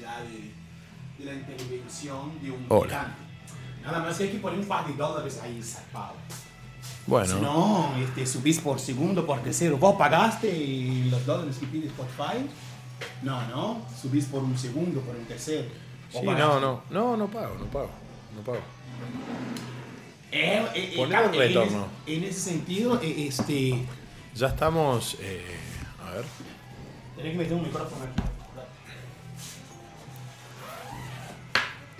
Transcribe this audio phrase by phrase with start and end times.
[0.00, 2.84] publicidad de, de la intervención de un Hola.
[2.88, 3.22] gigante.
[3.82, 6.14] Nada más que hay que poner un par de dólares ahí sacado.
[7.06, 9.78] Bueno, Si no, este, subís por segundo, por tercero.
[9.78, 12.46] ¿Vos pagaste los dólares que pide Spotify?
[13.22, 13.82] No, no.
[14.00, 15.68] Subís por un segundo, por un tercero.
[16.12, 17.90] ¿Vos sí, no, no, no, no pago, no pago,
[18.36, 18.58] no pago.
[20.32, 21.88] Eh, eh, eh, Poner un en retorno.
[22.06, 23.84] ese- En, ese sentido, eh, este,
[24.34, 25.44] Ya estamos, eh,
[26.06, 26.24] a ver,
[27.16, 28.22] tenés que meter un micrófono aquí.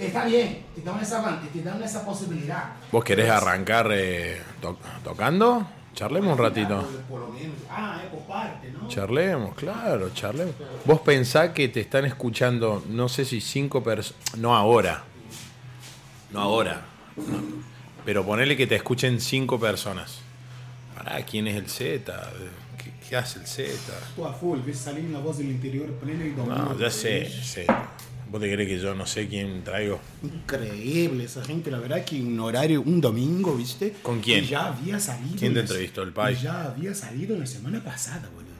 [0.00, 2.72] Está bien, te dan esa, te dan esa posibilidad.
[2.90, 5.66] ¿vos querés arrancar eh, to- tocando?
[5.94, 6.80] Charlemos un ratito.
[6.80, 7.56] Por, por lo menos.
[7.68, 8.88] Ah, es por parte, ¿no?
[8.88, 10.54] Charlemos, claro, charlemos.
[10.86, 15.02] Vos pensás que te están escuchando, no sé si cinco personas, no ahora,
[16.30, 16.80] no ahora,
[17.16, 17.38] no.
[18.06, 20.20] pero ponele que te escuchen cinco personas.
[20.96, 22.30] Pará, ¿quién es el Z?
[22.82, 23.70] ¿Qué, qué hace el Z?
[24.16, 26.56] Tú a full, ves salir una voz del interior pleno y domingo.
[26.56, 27.66] No, ya sé, sé.
[28.30, 29.98] ¿Vos te crees que yo no sé quién traigo?
[30.22, 33.94] Increíble esa gente, la verdad que un horario, un domingo, ¿viste?
[34.02, 34.44] ¿Con quién?
[34.44, 35.36] Y ya había salido.
[35.36, 36.34] ¿Quién te entrevistó, el Pai?
[36.34, 38.50] y Ya había salido la semana pasada, boludo.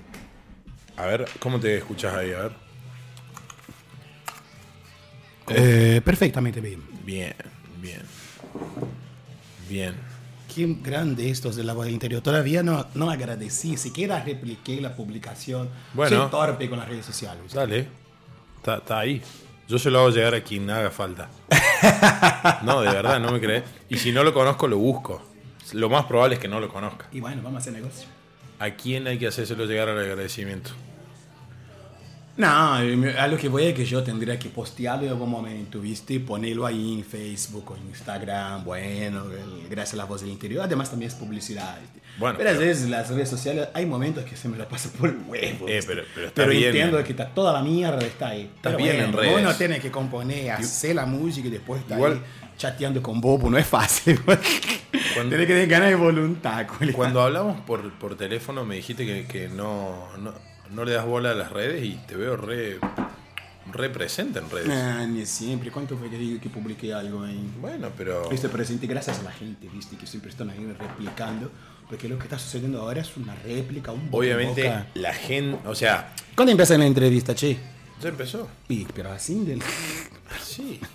[0.96, 2.32] A ver, ¿cómo te escuchás ahí?
[2.32, 2.52] A ver.
[5.50, 6.82] Eh, perfectamente bien.
[7.04, 7.34] Bien,
[7.80, 8.02] bien.
[9.68, 9.94] Bien.
[10.52, 12.20] Qué grande estos de la voz del interior.
[12.22, 15.68] Todavía no, no agradecí, siquiera repliqué la publicación.
[15.94, 16.22] Bueno.
[16.22, 17.52] Soy torpe con las redes sociales.
[17.52, 17.86] Dale.
[18.58, 19.22] Está ahí.
[19.70, 21.30] Yo se lo hago llegar a quien haga falta.
[22.62, 23.62] No, de verdad, no me crees.
[23.88, 25.22] Y si no lo conozco, lo busco.
[25.72, 27.06] Lo más probable es que no lo conozca.
[27.12, 28.06] Y bueno, vamos a hacer negocio.
[28.58, 30.72] ¿A quién hay que hacérselo llegar al agradecimiento?
[32.36, 35.80] No, eh, a lo que voy es que yo tendría que postearlo en algún momento,
[35.80, 36.18] ¿viste?
[36.20, 40.62] Ponerlo ahí en Facebook o en Instagram, bueno, el- gracias a la voz del interior.
[40.64, 42.00] Además también es publicidad, ¿viste?
[42.18, 44.90] Bueno, pero a pero- veces las redes sociales, hay momentos que se me la pasa
[44.98, 45.68] por el huevo.
[45.68, 46.64] Eh, pero- pero está Pero bien.
[46.66, 48.50] entiendo que está toda la mierda está ahí.
[48.62, 49.36] Pero bien en redes.
[49.38, 52.22] Uno tiene que componer, hacer la música y después estar Igual- ahí
[52.56, 54.20] chateando con Bobo, no es fácil.
[54.22, 54.42] Cuando-
[55.30, 56.66] Tiene que tener ganas de voluntad.
[56.94, 60.32] Cuando hablamos por, por teléfono me dijiste que, que no, no,
[60.70, 62.78] no le das bola a las redes y te veo re,
[63.72, 64.70] re presente en redes.
[64.70, 65.70] Ah, ni siempre.
[65.70, 68.30] ¿Cuánto fue que digo que publiqué algo en, Bueno, pero...
[68.30, 71.50] Este presente gracias a la gente, viste, que siempre están ahí replicando,
[71.88, 74.86] porque lo que está sucediendo ahora es una réplica, un Obviamente boca.
[74.94, 75.58] la gente...
[75.66, 77.58] O sea, ¿Cuándo empieza la entrevista, che?
[78.00, 78.48] ya empezó.
[78.68, 79.62] Y, pero así del...
[80.42, 80.80] Sí.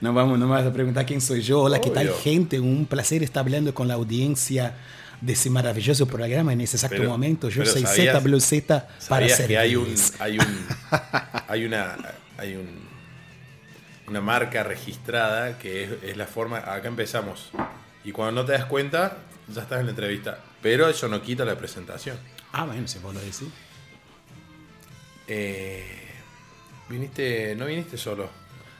[0.00, 1.62] No vamos, no me vas a preguntar quién soy yo.
[1.62, 2.18] Hola, ¿qué tal, Obvio.
[2.20, 2.60] gente?
[2.60, 4.76] Un placer estar hablando con la audiencia
[5.20, 7.48] de ese maravilloso programa en ese exacto Pero- momento.
[7.48, 10.66] Yo soy Z Blue Z para ¿Sabías que hay un, hay un,
[11.48, 11.96] hay una,
[12.36, 12.68] hay un,
[14.06, 17.50] una marca registrada que es, es la forma, acá empezamos,
[18.04, 19.18] y cuando no te das cuenta,
[19.48, 22.16] ya estás en la entrevista, pero eso no quita la presentación.
[22.52, 23.48] Ah, bueno, se vuelve a decir.
[25.26, 25.84] Eh,
[26.88, 28.30] viniste, no viniste solo,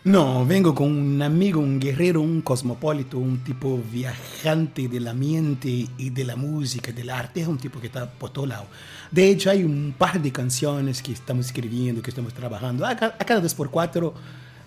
[0.04, 5.68] No, vengo con un amigo, un guerrero, un cosmopolito, un tipo viajante de la mente
[5.98, 7.42] y de la música, del arte.
[7.42, 8.66] Es un tipo que está por todo lado.
[9.10, 12.86] De hecho, hay un par de canciones que estamos escribiendo, que estamos trabajando.
[12.86, 14.14] A, ca- a cada dos por cuatro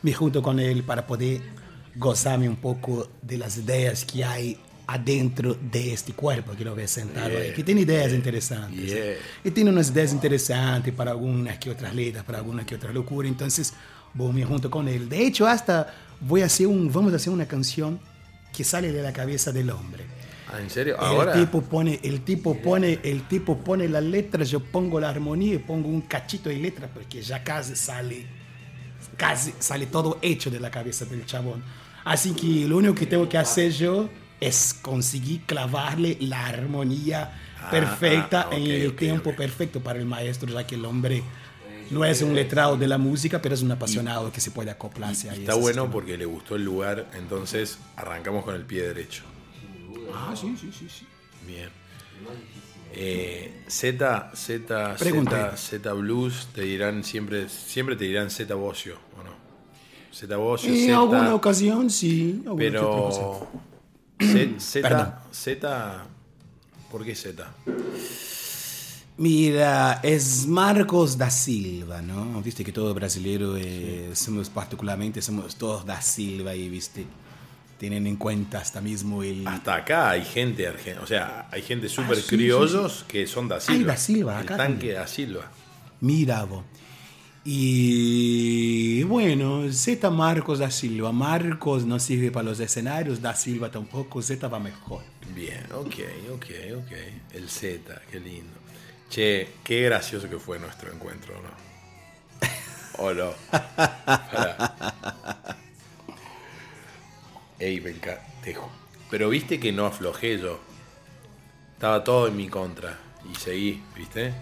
[0.03, 1.41] me junto con él para poder
[1.95, 6.91] gozarme un poco de las ideas que hay adentro de este cuerpo que lo ves
[6.91, 8.85] sentado ahí, que tiene ideas interesantes.
[8.91, 9.15] Yeah.
[9.45, 13.27] Y tiene unas ideas interesantes para algunas que otras letras, para alguna que otra locura.
[13.27, 13.73] Entonces,
[14.13, 15.09] voy me junto con él.
[15.09, 17.99] De hecho, hasta voy a hacer un, vamos a hacer una canción
[18.53, 20.05] que sale de la cabeza del hombre.
[20.47, 20.99] Ah, ¿en serio?
[20.99, 25.09] Ahora, El tipo pone, el tipo pone, el tipo pone la letra, yo pongo la
[25.09, 28.27] armonía y pongo un cachito de letra porque ya casi sale,
[29.17, 31.63] casi sale todo hecho de la cabeza del chabón.
[32.03, 37.31] Así que lo único que tengo que hacer yo es conseguir clavarle la armonía
[37.63, 39.35] Ah, perfecta ah, en ok, el ok, tiempo ok.
[39.35, 41.23] perfecto para el maestro, ya que el hombre
[41.91, 45.29] no es un letrado de la música, pero es un apasionado que se puede acoplarse
[45.29, 45.41] ahí.
[45.41, 45.91] está bueno sistema.
[45.91, 49.23] porque le gustó el lugar, entonces arrancamos con el pie derecho.
[50.13, 51.05] Ah, sí, sí, sí, sí.
[51.45, 51.69] Bien.
[52.93, 54.97] Eh, Z, Z.
[54.97, 59.31] Z, Z Blues, te dirán siempre, siempre te dirán Z Bocio, ¿o no?
[60.13, 62.41] Z Bocio, En alguna ocasión, sí.
[62.45, 63.47] alguna pero
[64.59, 65.21] Z.
[65.31, 66.03] Z,
[66.91, 67.49] ¿por qué Z?
[69.17, 72.41] Mira, es Marcos da Silva, ¿no?
[72.41, 77.05] Viste que todo brasileiro eh, somos particularmente, somos todos da Silva y, viste,
[77.77, 79.45] tienen en cuenta hasta mismo el...
[79.45, 80.67] Hasta acá hay gente
[81.01, 83.91] o sea, hay gente súper Ah, sí, criollos que son da Silva.
[83.93, 84.95] Da Silva, El acá tanque también.
[84.95, 85.51] da Silva.
[85.99, 86.63] Mira, vos.
[87.43, 91.11] Y bueno, Z Marcos da Silva.
[91.11, 95.03] Marcos no sirve para los escenarios, da Silva tampoco, Z va mejor.
[95.35, 95.95] Bien, ok,
[96.35, 96.45] ok,
[96.77, 96.91] ok.
[97.33, 98.60] El Z, qué lindo.
[99.11, 101.49] Che, qué gracioso que fue nuestro encuentro, ¿no?
[103.03, 103.31] ¿O no?
[104.05, 104.73] Pará.
[107.59, 108.23] Ey, me encanta.
[108.43, 108.69] te ju-
[109.09, 110.59] Pero viste que no aflojé yo.
[111.73, 112.97] Estaba todo en mi contra.
[113.29, 114.33] Y seguí, ¿viste?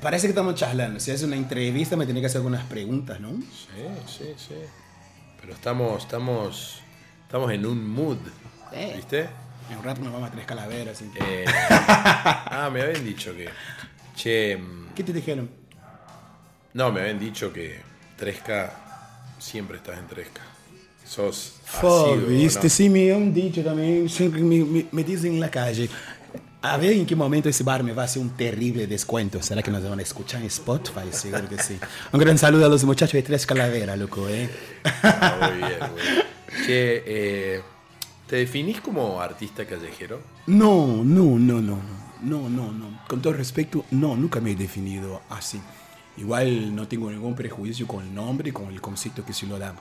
[0.00, 1.00] Parece que estamos charlando.
[1.00, 3.30] Si es una entrevista, me tiene que hacer algunas preguntas, ¿no?
[3.32, 4.54] Sí, sí, sí.
[5.40, 6.80] Pero estamos, estamos,
[7.22, 8.18] estamos en un mood,
[8.72, 8.92] Sí.
[8.96, 9.28] ¿viste?
[9.70, 10.96] En un rato nos vamos a tres calaveras.
[10.96, 11.10] así.
[11.20, 13.48] Eh, ah, me habían dicho que,
[14.16, 14.58] che,
[14.94, 15.48] ¿Qué te dijeron?
[16.74, 17.80] no, me habían dicho que
[18.18, 18.70] 3K
[19.38, 20.40] siempre estás en 3K.
[21.04, 22.70] Sos asiduo, viste, ¿no?
[22.70, 25.88] sí, me han dicho también, siempre me, me, me dicen en la calle.
[26.62, 29.40] A ver en qué momento ese bar me va a hacer un terrible descuento.
[29.40, 31.12] ¿Será que nos van a escuchar en Spotify?
[31.12, 31.78] Seguro que sí.
[32.12, 34.50] Un gran saludo a los muchachos de Tres Calaveras, loco, ¿eh?
[34.84, 36.24] Ah, muy bien, muy bien.
[36.66, 37.62] Che, eh,
[38.26, 40.20] ¿te definís como artista callejero?
[40.48, 41.78] No, no, no, no,
[42.22, 43.00] no, no, no.
[43.08, 45.60] Con todo respeto, no, nunca me he definido así.
[46.16, 49.74] Igual no tengo ningún prejuicio con el nombre con el concepto que se lo da.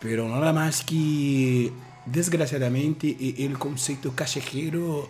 [0.00, 1.72] Pero nada más que,
[2.06, 5.08] desgraciadamente, e- el concepto callejero,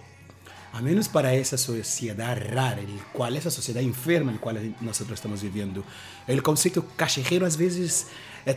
[0.75, 5.19] a menos para esa sociedad rara, el cual, esa sociedad enferma en la cual nosotros
[5.19, 5.82] estamos viviendo,
[6.26, 8.08] el concepto callejero a veces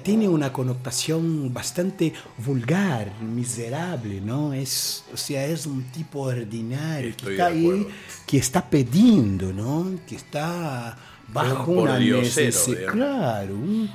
[0.03, 4.53] tiene una connotación bastante vulgar, miserable, ¿no?
[4.53, 7.87] Es, o sea, es un tipo ordinario Estoy que está ahí,
[8.25, 9.99] que está pidiendo, ¿no?
[10.07, 10.97] Que está
[11.27, 12.91] bajo un una necesidad.
[12.91, 13.89] Claro, un,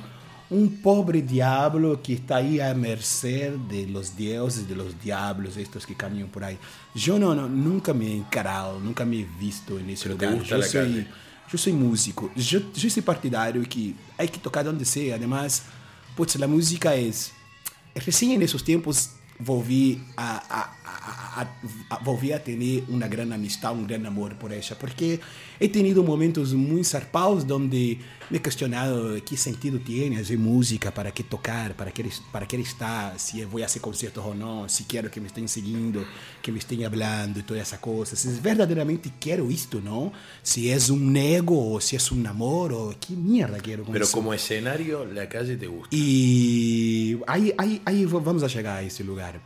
[0.49, 5.85] un pobre diablo que está ahí a merced de los dioses, de los diablos, estos
[5.85, 6.57] que caminan por ahí.
[6.95, 10.25] Yo no, no nunca me he encarado, nunca me he visto en ese Pero te
[10.25, 10.39] lugar.
[10.39, 11.07] gusta Yo la soy,
[11.51, 15.15] yo soy músico, yo, yo soy partidario que hay que tocar donde sea.
[15.15, 15.63] Además,
[16.15, 17.31] pues la música es...
[17.93, 23.33] Recién en esos tiempos volví a, a- a- a- a- volví a tener una gran
[23.33, 25.19] amistad, un gran amor por ella, porque
[25.59, 27.99] he tenido momentos muy zarpados donde
[28.31, 32.55] me he cuestionado qué sentido tiene hacer música, para qué tocar, para qué, para qué
[32.61, 36.05] estar, si voy a hacer conciertos o no, si quiero que me estén siguiendo,
[36.41, 40.13] que me estén hablando y todas esas cosas, si verdaderamente quiero esto, ¿no?
[40.41, 44.05] Si es un ego o si es un amor o qué mierda quiero con Pero
[44.05, 44.13] eso.
[44.13, 45.93] como escenario, la calle te gusta.
[45.93, 49.41] Y ahí, ahí, ahí vamos a llegar a ese lugar.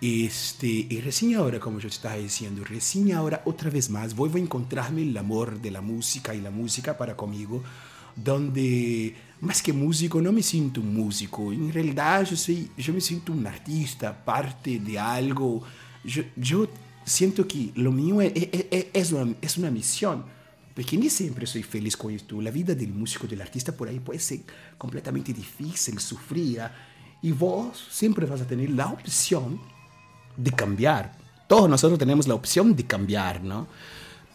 [0.00, 4.38] Este, y recién ahora, como yo te estaba diciendo, recién ahora otra vez más vuelvo
[4.38, 7.62] a encontrarme el amor de la música y la música para conmigo,
[8.16, 13.00] donde más que músico no me siento un músico, en realidad yo, soy, yo me
[13.00, 15.62] siento un artista, parte de algo,
[16.04, 16.68] yo, yo
[17.04, 20.24] siento que lo mío es, es, es una, es una misión.
[20.74, 22.40] Porque ni siempre soy feliz con esto.
[22.40, 24.40] La vida del músico, del artista por ahí puede ser
[24.76, 26.74] completamente difícil, sufrida.
[27.22, 29.60] Y vos siempre vas a tener la opción
[30.36, 31.16] de cambiar.
[31.46, 33.68] Todos nosotros tenemos la opción de cambiar, ¿no?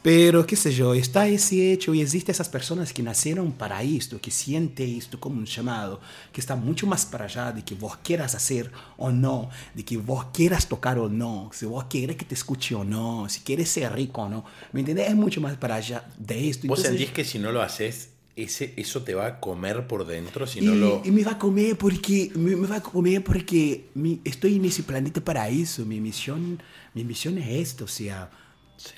[0.01, 4.21] Pero, qué sé yo, está ese hecho y existen esas personas que nacieron para esto,
[4.21, 5.99] que sienten esto como un llamado,
[6.31, 9.97] que está mucho más para allá de que vos quieras hacer o no, de que
[9.97, 13.67] vos quieras tocar o no, si vos quieres que te escuche o no, si quieres
[13.69, 14.45] ser rico o no.
[14.71, 15.09] ¿Me entendés?
[15.09, 16.65] Es mucho más para allá de esto.
[16.69, 20.07] ¿Vos Entonces- sentís que si no lo haces, ese, eso te va a comer por
[20.07, 20.47] dentro?
[20.47, 21.01] Si y, no lo...
[21.03, 24.63] y me va a comer porque me, me va a comer porque mi- estoy en
[24.63, 25.85] ese planeta para eso.
[25.85, 26.63] Mi misión,
[26.93, 28.31] mi misión es esto, o sea,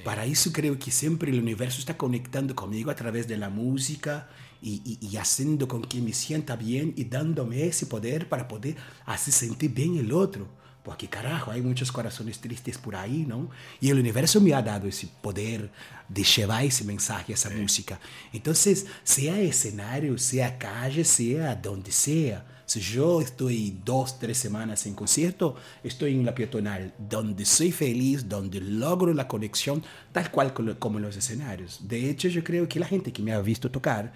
[0.03, 4.29] para eso creo que siempre el universo está conectando conmigo a través de la música
[4.61, 8.75] y, y- y haciendo con que me sienta bien y dándome ese poder para poder
[9.05, 10.47] hacer sentir bien el otro.
[10.83, 13.51] Porque carajo, hay muchos corazones tristes por ahí, ¿no?
[13.79, 15.71] Y el universo me ha dado ese poder
[16.09, 17.99] de llevar ese mensaje, esa música.
[18.33, 22.45] Entonces, sea escenario, sea calle, sea donde sea.
[22.71, 28.29] Si yo estoy dos, tres semanas en concierto, estoy en la peatonal, donde soy feliz,
[28.29, 31.79] donde logro la conexión, tal cual como- en los escenarios.
[31.85, 34.13] De hecho, yo creo que la gente que me ha visto tocar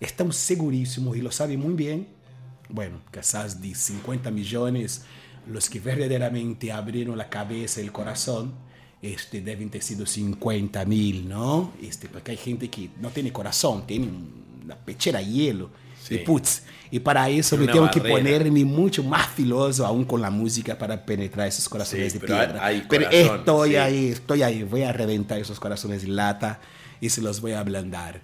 [0.00, 2.06] están segurísimos y lo sabe muy bien
[2.68, 5.02] bueno, quizás de 50 millones,
[5.46, 8.52] los que verdaderamente abrieron la cabeza el corazón,
[9.02, 11.72] este, deben ter sido 50 mil, ¿no?
[11.82, 14.08] Este, porque hay gente que no tiene corazón, tiene
[14.64, 15.70] una pechera de hielo.
[16.06, 16.16] Sí.
[16.16, 18.16] Y putz, y para eso me tengo que barrera.
[18.18, 22.38] ponerme mucho más filoso aún con la música para penetrar esos corazones Sí, de pero
[22.38, 22.64] hay- piedra.
[22.66, 23.76] hay pero corazón, estoy sí.
[23.76, 26.60] ahí, estoy ahí, voy a reventar esos corazones de lata
[27.00, 28.20] y se los voy a ablandar.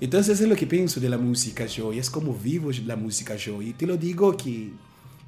[0.00, 3.34] Entonces es lo que pienso de la música yo y es como vivo la música
[3.34, 3.60] yo.
[3.60, 4.70] Y te lo digo que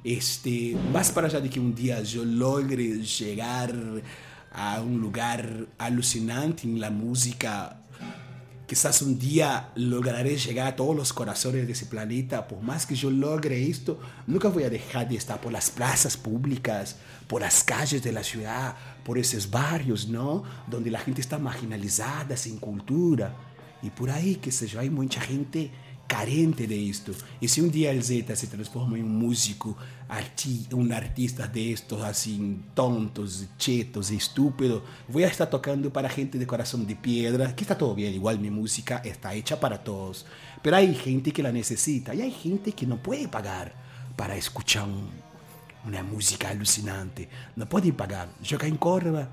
[0.05, 3.73] este, más para allá de que un día yo logre llegar
[4.53, 7.80] a un lugar alucinante en la música,
[8.71, 12.47] quizás un día lograré llegar a todos los corazones de ese planeta.
[12.47, 16.15] Por más que yo logre esto, nunca voy a dejar de estar por las plazas
[16.15, 16.95] públicas,
[17.27, 20.43] por las calles de la ciudad, por esos barrios, ¿no?
[20.67, 23.35] Donde la gente está marginalizada, sin cultura.
[23.83, 25.69] Y por ahí, qué sé yo, hay mucha gente
[26.11, 27.13] carente de esto.
[27.39, 29.77] Y si un día el Z se transforma en un músico,
[30.09, 36.37] arti un artista de estos así tontos, chetos, estúpidos, voy a estar tocando para gente
[36.37, 40.25] de corazón de piedra, que está todo bien, igual mi música está hecha para todos.
[40.61, 43.73] Pero hay gente que la necesita y hay gente que no puede pagar
[44.17, 45.07] para escuchar un,
[45.85, 47.29] una música alucinante.
[47.55, 48.27] No pueden pagar.
[48.53, 49.29] Acá en Córdoba,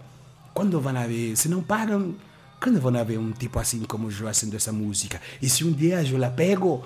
[0.54, 1.36] ¿cuándo van a ver?
[1.36, 2.18] Si no pagan,
[2.60, 5.20] ¿cuándo van a ver un tipo así como yo haciendo esa música?
[5.40, 6.82] Y si un día yo la pego,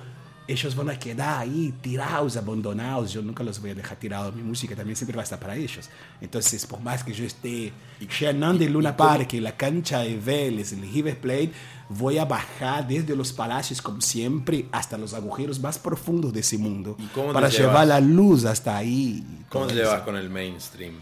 [0.47, 3.13] ellos van a quedar ahí tirados, abandonados.
[3.13, 4.35] Yo nunca los voy a dejar tirados.
[4.35, 5.89] Mi música también siempre va a estar para ellos.
[6.21, 7.73] Entonces, por más que yo esté
[8.21, 11.53] llenando el Luna Park, la cancha de Vélez, el River Plate,
[11.89, 16.59] voy a bajar desde los palacios, como siempre, hasta los agujeros más profundos de ese
[16.59, 16.97] mundo.
[17.33, 19.25] para llevar la luz hasta ahí.
[19.49, 20.95] ¿Cómo te llevas con el mainstream?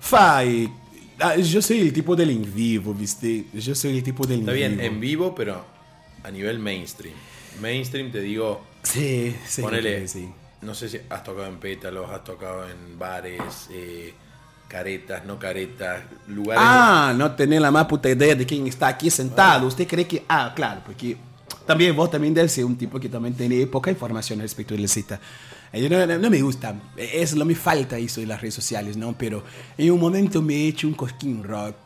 [0.00, 0.83] Fai.
[1.18, 3.46] Ah, yo soy el tipo del en vivo, ¿viste?
[3.52, 5.64] Yo soy el tipo del Está bien, en vivo, pero
[6.22, 7.14] a nivel mainstream.
[7.60, 8.62] Mainstream te digo.
[8.82, 9.62] Sí, sí.
[9.62, 10.08] Ponele.
[10.08, 10.28] Sí.
[10.62, 14.14] No sé si has tocado en pétalos, has tocado en bares, eh,
[14.66, 16.64] caretas, no caretas, lugares.
[16.66, 19.66] Ah, no tener la más puta idea de quién está aquí sentado.
[19.66, 20.24] Usted cree que.
[20.28, 21.16] Ah, claro, porque
[21.66, 24.88] también vos también debes ser un tipo que también tiene poca información respecto de la
[24.88, 25.20] cita.
[25.74, 29.16] Yo no, no, me gusta, es lo me falta eso de las redes sociales, ¿no?
[29.18, 29.42] Pero
[29.76, 31.76] en un momento me he hecho un cosquín rock,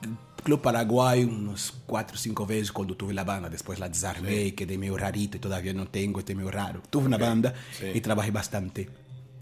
[0.42, 4.52] Club Paraguay unos cuatro o cinco veces cuando tuve la banda, después la desarmé, sí.
[4.52, 6.82] quedé medio rarito y todavía no tengo, este medio raro.
[6.88, 7.86] Tuve una banda sí.
[7.94, 8.88] y trabajé bastante.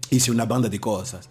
[0.09, 1.29] Hice una banda de cosas.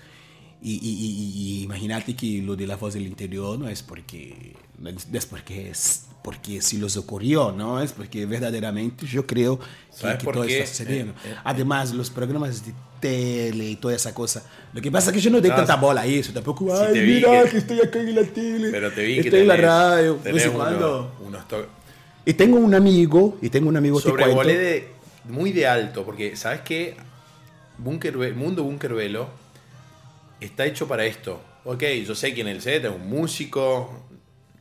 [0.62, 4.56] Y, y, y, y imagínate que lo de la voz del interior no es porque,
[4.78, 7.80] no es porque es porque si los ocurrió, ¿no?
[7.80, 10.58] Es porque verdaderamente yo creo que, que todo qué?
[10.58, 11.12] está sucediendo.
[11.12, 14.42] Eh, eh, Además, los programas de tele y toda esa cosa.
[14.72, 16.32] Lo que pasa es que yo no doy tanta bola a eso.
[16.32, 18.70] Tampoco, ay, si mira que, que, estoy acá en la tele.
[18.72, 20.18] Pero te vi estoy que en la radio.
[20.24, 21.12] No sé cuándo.
[21.24, 21.44] Unos
[22.24, 24.88] y tengo un amigo, y tengo un amigo Sobrevolé de
[25.28, 26.96] muy de alto, porque, ¿sabes qué?
[27.78, 29.28] Bunker, Mundo Bunker Velo
[30.40, 31.40] está hecho para esto.
[31.62, 34.08] Ok, yo sé quién es el set, es un músico,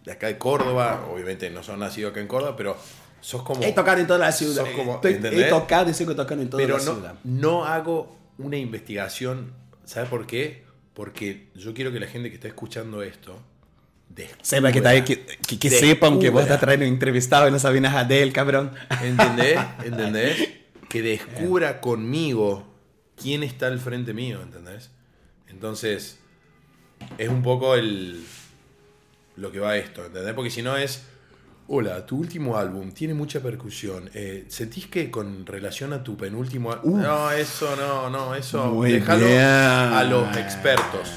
[0.05, 2.77] de acá de Córdoba, obviamente no son nacidos acá en Córdoba, pero
[3.21, 3.63] sos como...
[3.63, 4.63] He tocado en toda la ciudad.
[4.63, 7.15] Sos como, Estoy, he tocado y sigo tocando en toda pero la no, ciudad.
[7.23, 10.63] no hago una investigación, ¿sabes por qué?
[10.93, 13.41] Porque yo quiero que la gente que está escuchando esto...
[14.41, 17.81] Sepa que, está, que, que, que sepan que vos estás trayendo entrevistado y no sabes
[17.81, 18.71] nada de él, cabrón.
[19.03, 19.59] ¿Entendés?
[19.83, 20.49] ¿Entendés?
[20.87, 22.65] Que descubra conmigo
[23.21, 24.91] quién está al frente mío, ¿entendés?
[25.49, 26.19] Entonces,
[27.17, 28.23] es un poco el
[29.37, 30.33] lo que va esto, ¿entendés?
[30.33, 31.03] Porque si no es,
[31.67, 34.09] hola, tu último álbum tiene mucha percusión.
[34.13, 37.01] Eh, ¿Sentís que con relación a tu penúltimo álbum...
[37.01, 39.39] No, eso no, no, eso Muy déjalo bien.
[39.41, 41.11] a los expertos,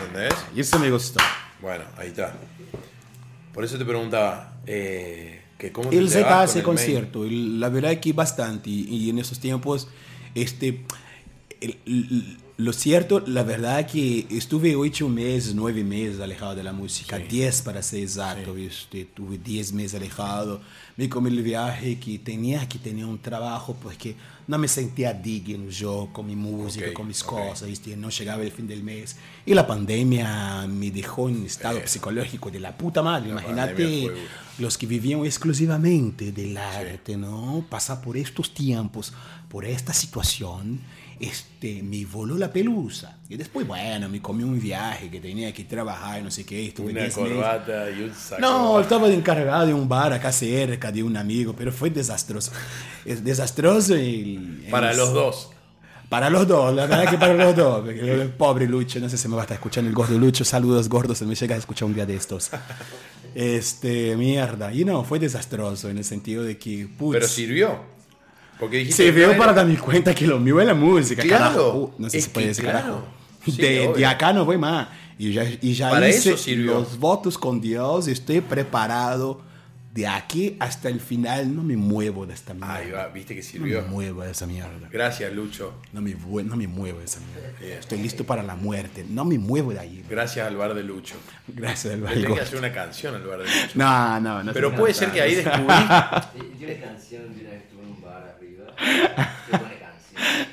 [0.00, 0.34] ¿entendés?
[0.54, 1.20] Y eso me gustó.
[1.60, 2.34] Bueno, ahí está.
[3.52, 7.24] Por eso te preguntaba, eh, que cómo te El Z llevas hace con el concierto,
[7.24, 9.86] la verdad que bastante, y, y en esos tiempos,
[10.34, 10.84] este,
[11.60, 16.72] el- el- lo cierto, la verdad que estuve ocho meses, nueve meses alejado de la
[16.72, 17.24] música, Sí.
[17.28, 20.60] diez para ser exacto, este, tuve diez meses alejado,
[20.96, 24.14] me comí el viaje que tenía que tener un trabajo porque
[24.46, 27.28] no me sentía digno yo con mi música, Ok, con mis ok.
[27.30, 27.96] cosas, ¿viste?
[27.96, 31.88] no llegaba el fin del mes, y la pandemia me dejó en un estado Eh.
[31.88, 34.12] psicológico de la puta madre, La imagínate
[34.58, 37.64] los que vivían exclusivamente del arte, ¿no?
[37.68, 39.12] Pasar por estos tiempos,
[39.48, 40.80] por esta situación,
[41.20, 43.18] este, me voló la pelusa.
[43.28, 46.66] Y después, bueno, me comí un viaje que tenía que trabajar y no sé qué.
[46.68, 47.32] Estuve Una 10 meses.
[47.32, 48.40] corbata y un saco.
[48.42, 52.52] No, estaba encargado de un bar acá cerca de un amigo, pero fue desastroso.
[53.04, 54.66] Es desastroso y...
[54.70, 55.50] Para es- los dos.
[56.08, 57.88] Para los dos, la verdad que para los dos.
[57.88, 60.44] El pobre Lucho, no sé si me va a estar escuchando el gordo Lucho.
[60.44, 62.50] Saludos gordos, se me llega a escuchar un día de estos.
[63.34, 64.72] Este, mierda.
[64.72, 67.80] Y no, fue desastroso en el sentido de que, putz, Pero sirvió.
[68.64, 69.04] Porque dijiste...
[69.04, 71.22] Sirvió "Bueno, para darme cuenta que lo mío es la música.
[71.22, 71.72] Claro, carajo.
[71.78, 72.78] Uh, no sé es si puede que decir claro.
[72.80, 73.04] carajo.
[73.44, 74.88] Sí, de, de acá no voy más.
[75.18, 76.74] Y ya, y ya Para hice eso sirvió.
[76.74, 78.08] los votos con Dios.
[78.08, 79.42] Estoy preparado.
[79.92, 82.74] De aquí hasta el final no me muevo de esta mierda.
[82.78, 83.82] Ahí va, viste que no me sirvió.
[83.82, 84.88] muevo de esa mierda.
[84.90, 85.74] Gracias, Lucho.
[85.92, 87.56] No me, no me muevo de esa mierda.
[87.60, 87.78] Bien.
[87.78, 89.06] Estoy listo para la muerte.
[89.08, 90.04] No me muevo de ahí.
[90.10, 91.14] Gracias al bar de Lucho.
[91.46, 92.42] Gracias, del Le tengo que barco.
[92.42, 93.70] hacer una canción al bar de Lucho.
[93.74, 94.52] No, no, no.
[94.52, 95.62] Pero se puede ser que ahí descubrí...
[96.58, 97.62] Y y una canción de una vez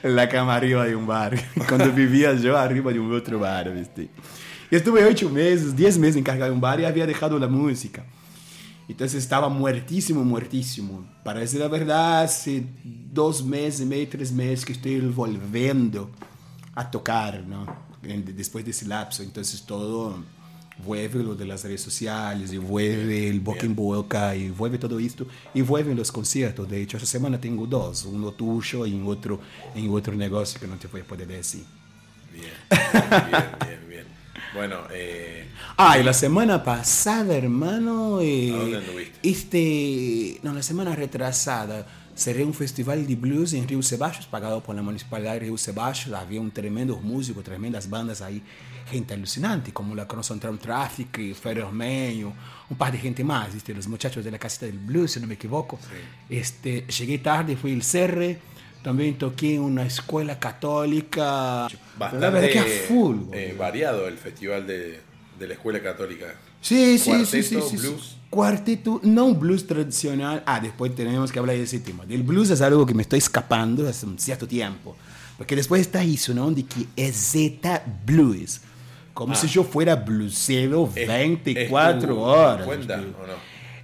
[0.04, 1.38] la cama arriba de un bar.
[1.68, 4.10] Cuando vivía yo arriba de un otro bar, ¿viste?
[4.70, 8.04] Y estuve ocho meses, diez meses encargado de un bar y había dejado la música.
[8.88, 11.06] Entonces estaba muertísimo, muertísimo.
[11.24, 16.10] Para decir la verdad, hace dos meses, medio, tres meses que estoy volviendo
[16.76, 17.66] a tocar, ¿no?
[18.02, 19.24] Después de ese lapso.
[19.24, 20.24] Entonces todo
[20.86, 25.00] vuelve lo de las redes sociales, y vuelve el boca en boca, y vuelve todo
[25.00, 26.70] esto, y vuelven los conciertos.
[26.70, 29.40] De hecho, esta semana tengo dos, uno tuyo y otro
[29.76, 31.64] en otro negocio que no te voy a poder decir.
[32.34, 34.06] Bien, bien, bien, bien.
[34.54, 35.48] Bueno, eh,
[35.78, 39.20] Ah, y la semana pasada, hermano, eh, ¿A dónde anduviste?
[39.24, 41.86] este, no, la semana retrasada,
[42.16, 46.14] cerré un festival de blues en Río Ceballos, pagado por la Municipalidad de Río Ceballos.
[46.14, 48.44] Había un tremendo músico, tremendas bandas ahí,
[48.92, 52.34] gente alucinante, como la Crossentral Traffic, y Ferrer Meio,
[52.70, 53.74] un par de gente más, ¿viste?
[53.74, 55.80] los muchachos de la casita del blues, si no me equivoco.
[56.30, 58.40] Este, llegué tarde, fui el cerre,
[58.84, 61.68] también toqué en una escuela católica.
[61.98, 63.18] bastante la verdad que a full.
[63.34, 65.00] eh, variado el festival de,
[65.40, 66.28] de la escuela católica.
[66.62, 67.88] Sí, sí, sí, sí, Cuarteto, sí, sí.
[67.88, 68.18] blues.
[68.30, 70.44] Cuarteto, no un blues tradicional.
[70.46, 72.06] Ah, después tenemos que hablar de ese tema.
[72.06, 74.96] Del blues es algo que me estoy escapando hace un cierto tiempo.
[75.38, 76.52] Porque después está eso, ¿no?
[76.52, 78.62] De que es Z Blues.
[79.22, 79.36] Como Ah.
[79.36, 82.66] si yo fuera blusero Es- 24 es tu horas.
[82.66, 83.34] cuenta, o no?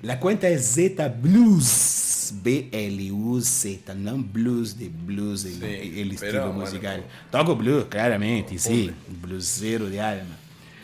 [0.01, 2.33] La cuenta es Z Blues.
[2.43, 5.59] B-L-U-Z, no blues de blues, el, Sí,
[6.01, 7.01] el pero, estilo bueno, musical.
[7.31, 8.91] como- Toco blues, claramente, sí.
[9.21, 10.35] Blusero de alma.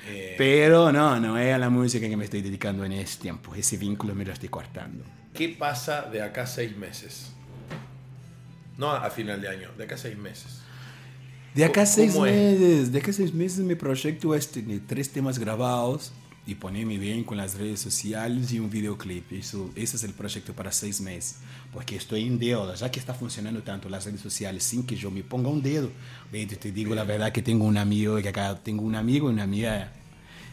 [0.07, 3.55] Eh, Pero no, no es a la música que me estoy dedicando en este tiempo.
[3.55, 5.03] Ese vínculo me lo estoy cortando.
[5.33, 7.31] ¿Qué pasa de acá a seis meses?
[8.77, 10.59] No a final de año, de acá a seis meses.
[11.53, 12.19] De acá a ¿Cómo seis es?
[12.19, 16.11] meses, de acá a seis meses mi proyecto es tener tres temas grabados
[16.45, 19.31] y ponerme bien con las redes sociales y un videoclip.
[19.31, 21.37] Eso, ese es el proyecto para seis meses.
[21.71, 25.09] Porque estoy en deuda, ya que está funcionando tanto las redes sociales sin que yo
[25.11, 25.89] me ponga un dedo.
[26.31, 29.43] Te, digo la verdad que tengo un amigo, que acá tengo un amigo y una
[29.43, 29.91] amiga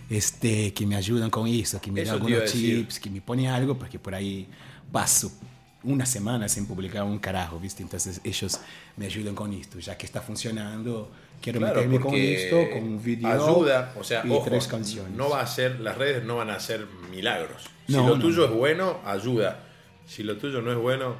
[0.09, 2.81] este, que me ayudan con eso, que me dan algunos decir.
[2.81, 4.47] chips, que me pone algo, porque por ahí
[4.93, 5.33] paso
[5.83, 7.83] una semana sin publicar un carajo, ¿viste?
[7.83, 8.61] Entonces ellos
[8.97, 11.11] me ayudan con esto, ya que está funcionando,
[11.41, 15.13] quiero Claro, meterme con esto, con un video ayuda, o sea, y ojo, tres canciones.
[15.17, 17.63] no va a ser, las redes no van a hacer milagros.
[17.87, 18.53] Si No, lo no, tuyo no.
[18.53, 19.61] es bueno, ayuda.
[20.07, 21.15] Si lo tuyo no es bueno,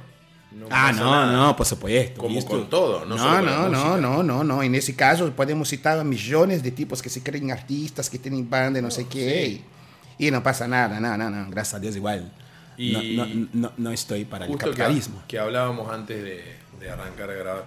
[0.51, 1.31] no Ah, no, nada.
[1.31, 2.21] no, por supuesto.
[2.21, 2.51] Como ¿viste?
[2.51, 4.61] con todo, no no, solo con no, no, no, no, no.
[4.63, 8.47] En ese caso podemos citar a millones de tipos que se creen artistas, que tienen
[8.49, 9.47] banda, y no, sé qué.
[10.19, 11.49] Y, y no pasa nada, no, no, no.
[11.49, 12.31] Gracias a Dios igual.
[12.83, 15.21] Y- No, no, no, no estoy para el Justo que, capitalismo.
[15.27, 16.43] que hablábamos antes de,
[16.79, 17.65] de arrancar a grabar.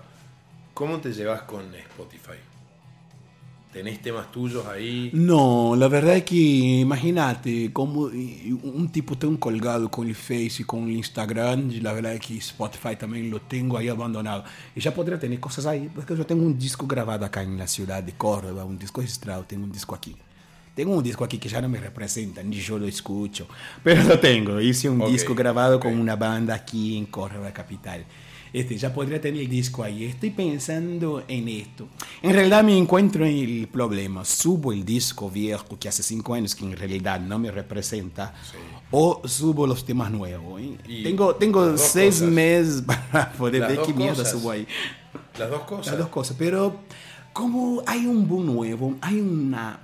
[0.74, 2.38] ¿Cómo te llevas con Spotify?
[3.72, 5.10] ¿Tenés temas tuyos ahí?
[5.12, 10.58] No, la verdad es que imagínate, como eh, un tipo tan colgado con el Face
[10.60, 14.44] y con el Instagram, y la verdad es que Spotify también lo tengo ahí abandonado.
[14.76, 17.66] Y ya podría tener cosas ahí, porque yo tengo un disco grabado acá en la
[17.66, 20.14] ciudad de Córdoba, un disco registrado, tengo un disco aquí.
[20.74, 23.46] Tengo un disco aquí que ya no me representa, ni yo lo escucho,
[23.82, 24.60] pero lo tengo.
[24.60, 25.82] Hice un Ok, disco grabado ok.
[25.84, 28.04] con una banda aquí en Córdoba capital.
[28.52, 30.04] Este, ya podría tener el disco ahí.
[30.04, 31.88] Estoy pensando en esto.
[32.22, 34.24] En realidad me encuentro en el problema.
[34.24, 38.32] Subo el disco viejo que hace cinco años que en realidad no me representa.
[38.92, 40.60] O subo los temas nuevos.
[40.60, 40.76] ¿eh?
[41.02, 42.30] Tengo, tengo seis cosas.
[42.30, 44.30] meses para poder Las ver qué mierda cosas.
[44.32, 44.66] subo ahí.
[45.36, 45.86] Las dos cosas.
[45.88, 46.36] Las dos cosas.
[46.38, 46.76] Pero
[47.32, 49.80] como hay un boom nuevo, hay una...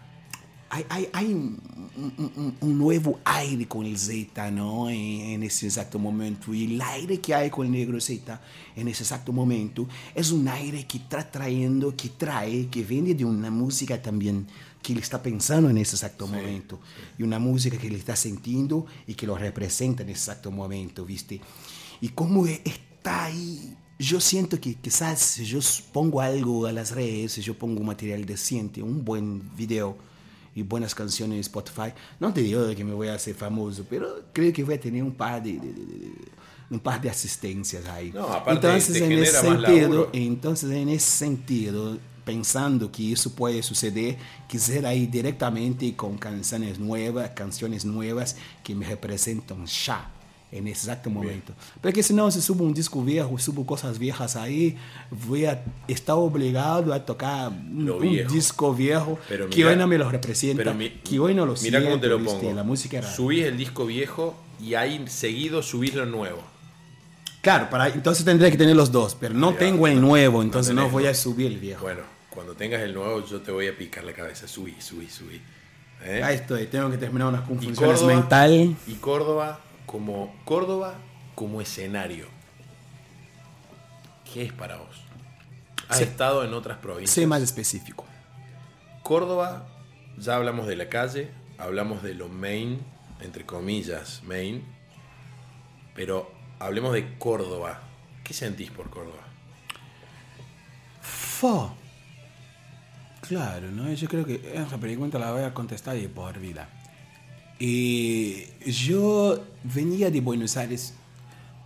[0.72, 1.61] Hay, hay, hay un,
[1.96, 4.88] un- un- nuevo aire con el Z, ¿no?
[4.88, 6.54] En, en ese exacto momento.
[6.54, 8.40] Y el aire que hay con el negro Z
[8.76, 13.24] en ese exacto momento es un aire que está trayendo, que trae, que viene de
[13.24, 14.46] una música también
[14.80, 16.78] que él está pensando en ese exacto momento.
[17.18, 21.04] Y una música que él está sintiendo y que lo representa en ese exacto momento,
[21.04, 21.40] ¿viste?
[22.00, 25.59] Y como está ahí yo siento que quizás si yo
[25.92, 29.98] pongo algo a las redes, si yo pongo un material decente, un buen video
[30.54, 34.22] y buenas canciones en Spotify, no te digo que me voy a hacer famoso, pero
[34.32, 36.12] creo que voy a tener un par de, de- de- de-
[36.70, 38.10] un par de asistencias ahí.
[38.12, 39.32] No, entonces, en ese
[39.72, 44.16] sentido, entonces en ese sentido, pensando que eso puede suceder,
[44.48, 50.10] quisiera ir directamente con canciones nuevas, canciones nuevas que me representan ya
[50.52, 51.52] en ese exacto momento.
[51.80, 54.76] Porque si no, si subo un disco viejo, subo cosas viejas ahí,
[55.10, 59.98] voy a estar obligado a tocar un, disco viejo Pero que mira- hoy no me
[59.98, 62.46] lo representa, mi- que hoy no lo Mirá cómo te lo siento, ¿viste?
[62.46, 62.56] pongo.
[62.56, 63.12] La música era...
[63.12, 66.42] Subís el disco viejo y ahí seguido subís lo nuevo.
[67.42, 70.82] Claro, para, entonces tendría que tener los dos, pero no tengo el nuevo, entonces no,
[70.82, 71.08] tenés, voy ¿no?
[71.10, 71.82] a subir el viejo.
[71.82, 74.46] Bueno, cuando tengas el nuevo yo te voy a picar la cabeza.
[74.46, 75.40] Subí, subí, subí.
[76.04, 76.22] ¿Eh?
[76.22, 78.76] Ahí estoy, tengo que terminar unas confusiones Córdoba, mental.
[78.86, 79.60] y Córdoba
[79.90, 80.94] como Córdoba
[81.35, 82.29] como escenario.
[84.33, 85.03] ¿Qué es para vos?
[85.88, 86.05] Has Sí.
[86.05, 87.11] estado en otras provincias.
[87.12, 88.05] Sé más específico.
[89.03, 89.66] Córdoba,
[90.16, 92.79] ya hablamos de la calle, hablamos de lo main,
[93.20, 94.64] entre comillas, main,
[95.96, 97.81] pero hablemos de Córdoba.
[98.22, 99.24] ¿Qué sentís por Córdoba?
[101.03, 101.74] Fo.
[103.22, 103.92] Claro, ¿no?
[103.92, 106.68] Yo creo que esa pregunta la voy a contestar de por vida.
[107.61, 110.94] Y yo venía de Buenos Aires.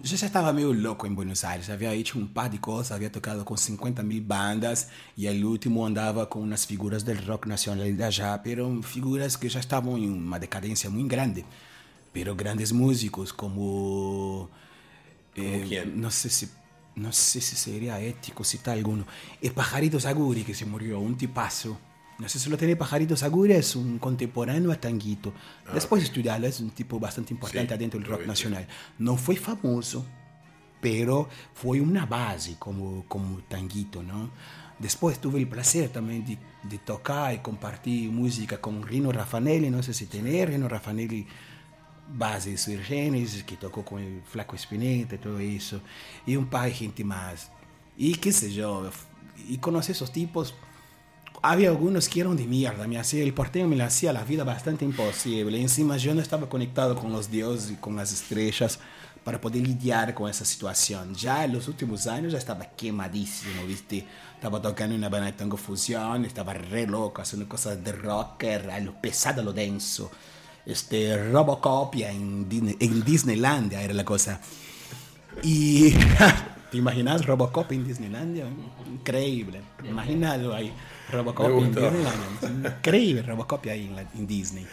[0.03, 1.71] Yo ya estaba medio loco en Buenos Aires.
[1.71, 5.87] Había hecho un par de cosas, había tocado con 50 mil bandas y el último
[5.87, 10.13] andaba con unas figuras del rock nacional de allá, pero figuras que ya estaban en
[10.13, 11.45] una decadencia muy grande.
[12.13, 14.51] Pero grandes músicos como...
[15.37, 16.01] eh, quién?
[16.01, 16.49] No sé si
[16.97, 19.07] no sé si sería ético citar alguno.
[19.41, 21.79] El Pajarito Saguri, que se murió, un tipazo.
[22.18, 25.33] No sé si lo tiene Pajarito Saguri, es un contemporáneo a Tanguito.
[25.72, 28.68] Después de estudiarlo, es un tipo bastante importante Sí, adentro del rock nacional.
[28.98, 30.07] No fue famoso,
[30.81, 34.31] pero fue una base como, como Tanguito, ¿no?
[34.79, 39.83] Después tuve el placer también de, de tocar y compartir música con Rino Raffanelli, no
[39.83, 41.27] sé si tener Rino Raffanelli
[42.09, 45.81] base de Sui que tocó con el Flaco Espineta y todo eso,
[46.27, 47.50] y un par de gente más.
[47.96, 48.90] Y qué sé yo,
[49.48, 50.55] y conocí esos tipos.
[51.47, 54.85] Había algunos que eran de mierda, me hacía, el porteño me hacía la vida bastante
[54.87, 55.61] imposible.
[55.61, 58.79] Encima yo no estaba conectado con los dioses y con las estrellas
[59.25, 61.15] para poder lidiar con esa situación.
[61.15, 64.07] Ya en los últimos años ya estaba quemadísimo, ¿viste?
[64.37, 68.81] Estaba tocando una banda de tango fusión, estaba re loco, haciendo cosas de rocker, a
[68.81, 70.11] lo pesado, a lo denso
[70.67, 74.41] este, Robocopia en, Disney- en Disneylandia era la cosa.
[75.43, 75.91] Y
[76.71, 78.47] ¿te imaginas Robocop en Disneylandia?
[78.91, 79.61] Increíble.
[79.89, 80.73] Imagínalo ahí,
[81.11, 81.81] Robocop en gustó.
[81.90, 82.77] Disneylandia.
[82.79, 84.67] Increíble Robocop ahí en, la- en Disney.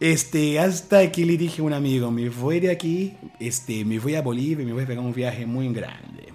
[0.00, 4.16] Este, hasta que le dije a un amigo, me voy de aquí, este, me voy
[4.16, 6.32] a Bolivia y me voy a pegar un viaje muy grande.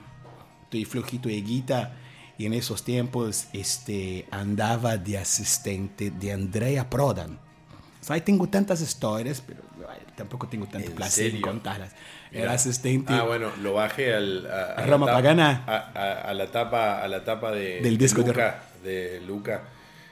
[0.63, 1.93] Estoy flojito de guita
[2.37, 7.39] y en esos tiempos este, andaba de asistente de Andrea Prodan.
[7.99, 8.23] ¿Sabes?
[8.23, 11.45] Tengo tantas historias, pero ay, tampoco tengo tanto ¿En placer en serio?
[11.47, 11.91] contarlas.
[12.31, 12.43] Mirá.
[12.43, 15.63] Era asistente Ah, bueno, lo bajé al, a, a la Roma tapa- Pagana.
[15.67, 19.63] A, a- a la tapa, a la tapa de, Del disco de Luca, de Luca.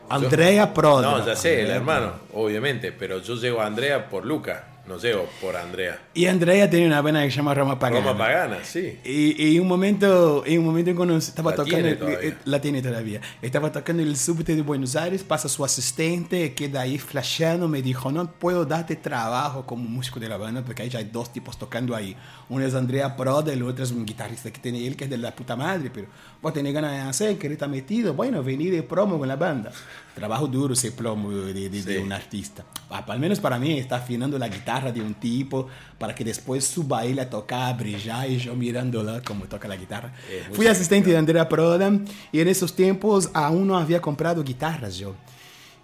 [0.10, 1.19] Andrea Prodan.
[1.19, 5.28] No, ya sé, el hermano, obviamente, pero yo llego a Andrea por Luca, no llego
[5.41, 6.00] por Andrea.
[6.13, 8.06] Y Andrea tenía una banda que se llama Roma Pagana.
[8.06, 9.00] Roma Pagana, sí.
[9.04, 13.21] Y, y un momento, en un momento cuando estaba La tocando, tiene la tiene todavía.
[13.41, 18.12] Estaba tocando el subte de Buenos Aires, pasa su asistente, queda ahí flasheando, me dijo,
[18.12, 21.58] no puedo darte trabajo como músico de la banda, porque ahí ya hay dos tipos
[21.58, 22.15] tocando ahí.
[22.50, 25.17] Uno es Andrea Proda, el otro es un guitarrista que tiene él, que es de
[25.17, 26.08] la puta madre, pero
[26.41, 29.71] vos tenés ganas de hacer, que está metido, bueno, vení de promo con la banda.
[30.15, 31.97] Trabajo duro ser promo de, de- de Sí.
[31.97, 32.63] un artista.
[32.89, 35.67] Ah, Al menos para mí está afinando la guitarra de un tipo
[35.99, 39.75] para que después suba él a tocar, a brillar y yo mirándola como toca la
[39.75, 40.13] guitarra.
[40.47, 44.95] Muy Fui asistente de Andrea Prodan y en esos tiempos aún no había comprado guitarras
[44.97, 45.15] yo.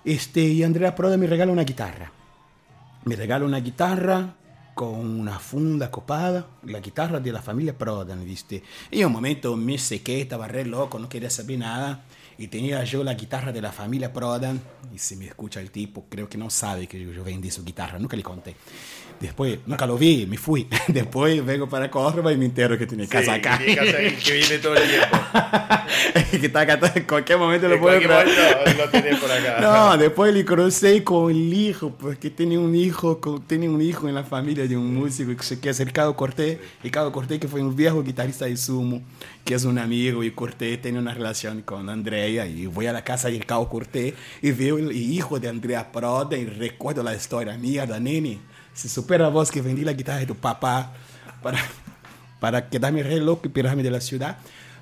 [0.05, 2.11] Este, y Andrea Prodan me regala una guitarra.
[3.03, 4.35] Me regala una guitarra
[4.73, 8.63] con una funda copada, la guitarra de la familia Prodan, ¿viste?
[8.89, 12.05] Y en un momento me sequé, estaba re loco, no quería saber nada.
[12.41, 14.59] Y tenía yo la guitarra de la familia Prodan.
[14.91, 17.63] Y si me escucha el tipo, creo que no sabe que yo, yo vendí su
[17.63, 18.55] guitarra, nunca le conté.
[19.21, 20.67] Después, nunca lo vi, me fui.
[20.87, 23.59] Después vengo para Córdoba y me entero que tiene casa acá.
[23.63, 25.17] Sí, casa que que viene todo el tiempo.
[26.31, 28.11] que está acá, en cualquier momento lo En momento
[28.77, 29.57] lo tenés por acá.
[29.61, 34.07] No, después le crucé con el hijo, porque tiene un hijo, con- tiene un hijo
[34.09, 37.39] en la familia de un músico que se quiere hacer Cado Cortés, y Cado Cortés
[37.39, 39.01] que fue un viejo guitarrista de Sumo,
[39.45, 43.03] que es un amigo, y Cortés tiene una relación con Andrea, y voy a la
[43.03, 47.57] casa de Cado Cortés y veo el hijo de Andrea Proda y recuerdo la historia,
[47.57, 48.39] mierda, nene,
[48.73, 50.93] se supera vos que vendí la guitarra de tu papá
[51.41, 51.59] para,
[52.39, 54.37] para quedarme re loco y pirarme de la ciudad.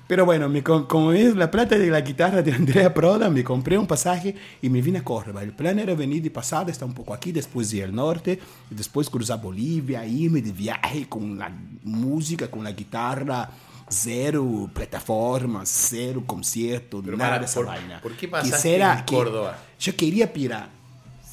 [0.06, 3.78] Pero bueno, me, como es la plata de la guitarra de Andrea Proda, me compré
[3.78, 5.40] un pasaje y me vine a Córdoba.
[5.44, 8.74] El plan era venir de pasada, estar un poco aquí, después ir al norte, y
[8.74, 11.48] después cruzar Bolivia, irme de viaje con la
[11.84, 13.50] música, con la guitarra,
[13.88, 18.00] cero plataformas, cero concierto, Pero nada para, de esa ¿por- vaina.
[18.00, 19.58] por qué pasaste Quisiera en que- Córdoba?
[19.78, 20.70] Yo quería pirar.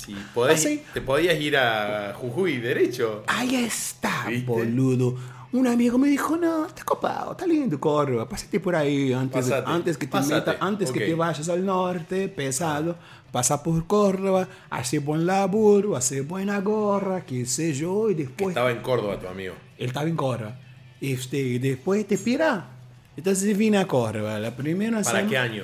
[0.08, 0.92] Sí, podés- Ah.
[0.94, 3.24] Te podías ir a Jujuy derecho.
[3.28, 4.46] Ahí está, ¿Viste?
[4.50, 5.16] boludo.
[5.52, 9.64] Un amigo me dijo, no, está copado, está lindo Córdoba, pásate por ahí antes, de-
[9.66, 11.06] antes que te meta- antes que ok.
[11.06, 12.98] te vayas al norte, pesado,
[13.32, 18.72] pasa por Córdoba, hace buen laburo, hace buena gorra, qué sé yo, y después Estaba
[18.72, 19.54] en Córdoba tu amigo.
[19.78, 20.58] él estaba en Córdoba.
[21.00, 22.70] Este, y después te pira.
[23.16, 25.64] Entonces vine a Córdoba, la primera ¿Para semana- qué año?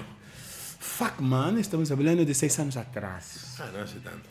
[0.79, 3.58] Fuck man, estamos hablando de seis años atrás.
[3.60, 4.29] Ah, no hace tanto.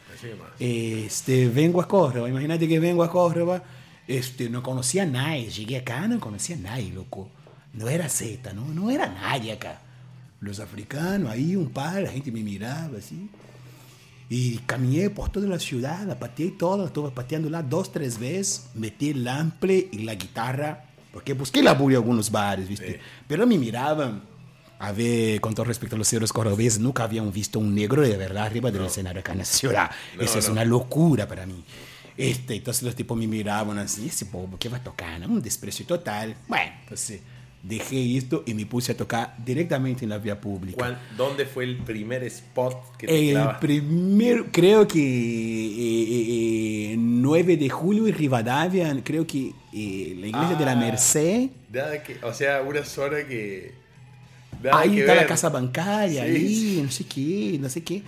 [0.59, 3.63] Este, vengo a Córdoba, imagínate que vengo a Córdoba,
[4.07, 7.29] este, no conocía a nadie, llegué acá, no conocía a nadie, loco.
[7.73, 8.67] No era Z, ¿no?
[8.67, 9.81] No era nadie acá.
[10.41, 13.31] Los africanos, ahí un par, la gente me miraba así.
[14.29, 19.11] Y caminé por toda la ciudad, la pateé toda, estuve pateándola dos, tres veces, metí
[19.11, 22.93] el ample y la guitarra, porque busqué laburo en algunos bares, ¿viste?
[22.93, 22.99] Sí.
[23.29, 24.23] Pero me miraban
[24.83, 28.16] a ver, con todo respecto a los héroes cordobeses, nunca habían visto un negro de
[28.16, 29.90] verdad arriba del escenario acá en la ciudad.
[30.16, 30.53] No, Eso es no.
[30.53, 31.62] una locura para mí.
[32.16, 35.18] Este, entonces los tipos me miraban así, ese bobo, ¿qué va a tocar?
[35.21, 35.29] no?
[35.29, 36.35] Un desprecio total.
[36.49, 37.21] Bueno, entonces
[37.62, 40.77] dejé esto y me puse a tocar directamente en la vía pública.
[40.79, 43.66] ¿Cuál- ¿Dónde fue el primer spot que te El clavaste?
[43.66, 50.27] primero, creo que eh, eh, eh, 9 de julio en Rivadavia, creo que eh, la
[50.27, 50.77] iglesia de la Ah.
[50.77, 51.51] Merced.
[52.05, 53.81] Que, o sea, una zona que.
[54.62, 55.29] Nada Ahí está la ver.
[55.29, 58.03] casa bancaria, Sí, ahí, no sé qué, no sé qué.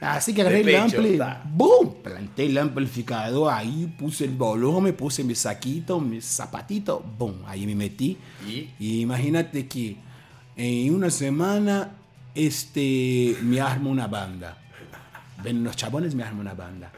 [0.00, 1.18] Así que agarré el ampli.
[1.54, 1.94] ¡boom!
[2.02, 7.42] Planté el amplificador ahí, puse el volumen, puse mi saquito, mi zapatito, ¡boom!
[7.46, 8.18] Ahí me metí.
[8.46, 8.68] ¿Y?
[8.78, 9.96] Y imagínate que
[10.56, 11.92] en una semana
[12.34, 14.58] este, me armo una banda.
[15.42, 16.92] Ven, los chabones me arman una banda.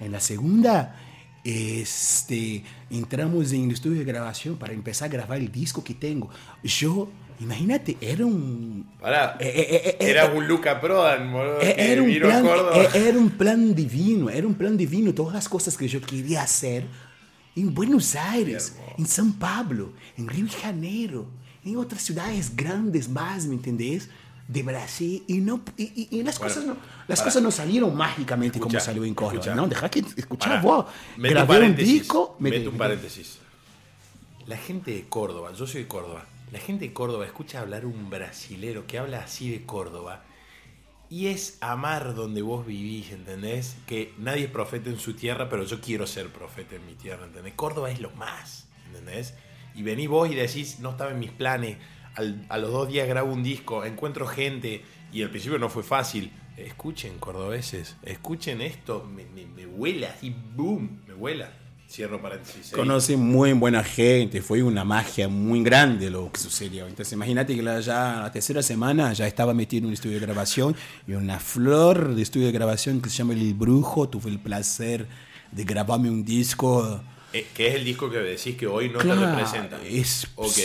[0.00, 0.96] En la segunda,
[1.44, 6.30] este, entramos en el estudio de grabación para empezar a grabar el disco que tengo.
[6.62, 8.88] Yo, imagínate, era un...
[9.00, 9.36] Pará.
[9.40, 11.60] eh, eh, eh, eh, Era eh, un Luca Prodan, boludo.
[11.60, 12.46] eh, era un, plan,
[12.94, 15.12] era un plan divino, era un plan divino.
[15.14, 16.84] Todas las cosas que yo quería hacer
[17.56, 21.26] en Buenos Aires, en San Pablo, en Río de Janeiro,
[21.64, 24.08] en otras ciudades grandes más, ¿me entendés?
[24.46, 25.22] De Brasil.
[25.26, 28.70] Y, no, y, y- y las, Bueno, cosas no, las cosas no salieron mágicamente como
[28.70, 29.34] Escucha, salió en Córdoba.
[29.40, 29.54] escucha.
[29.54, 29.68] ¿no?
[29.68, 30.86] Deja que escuchar vos.
[31.18, 32.36] Mete Grabé un paréntesis, disco.
[32.38, 33.38] me- Mete un paréntesis.
[34.46, 36.24] La gente de Córdoba, yo soy de Córdoba.
[36.52, 40.24] La gente de Córdoba escucha hablar un brasilero que habla así de Córdoba.
[41.10, 43.76] Y es amar donde vos vivís, ¿entendés?
[43.86, 47.24] Que nadie es profeta en su tierra, pero yo quiero ser profeta en mi tierra,
[47.26, 47.54] ¿entendés?
[47.54, 49.34] Córdoba es lo más, ¿entendés?
[49.74, 51.78] Y venís vos y decís, no estaba en mis planes,
[52.14, 54.82] al- a los dos días grabo un disco, encuentro gente,
[55.12, 56.30] y al principio no fue fácil.
[56.56, 61.52] Escuchen, cordobeses, escuchen esto, me, me, me vuela, y boom, me vuela.
[61.88, 62.72] Cierro paréntesis.
[62.72, 62.76] ¿eh?
[62.76, 66.86] Conocí muy buena gente, fue una magia muy grande lo que sucedió.
[66.86, 70.76] Entonces imagínate que la, la tercera semana ya estaba metido en un estudio de grabación
[71.06, 74.06] y una flor de estudio de grabación que se llama El Brujo.
[74.06, 75.06] Tuve el placer
[75.50, 77.00] de grabarme un disco.
[77.32, 79.78] Eh, que es el disco que decís que hoy no te Claro, representa.
[79.86, 80.56] es- Ok.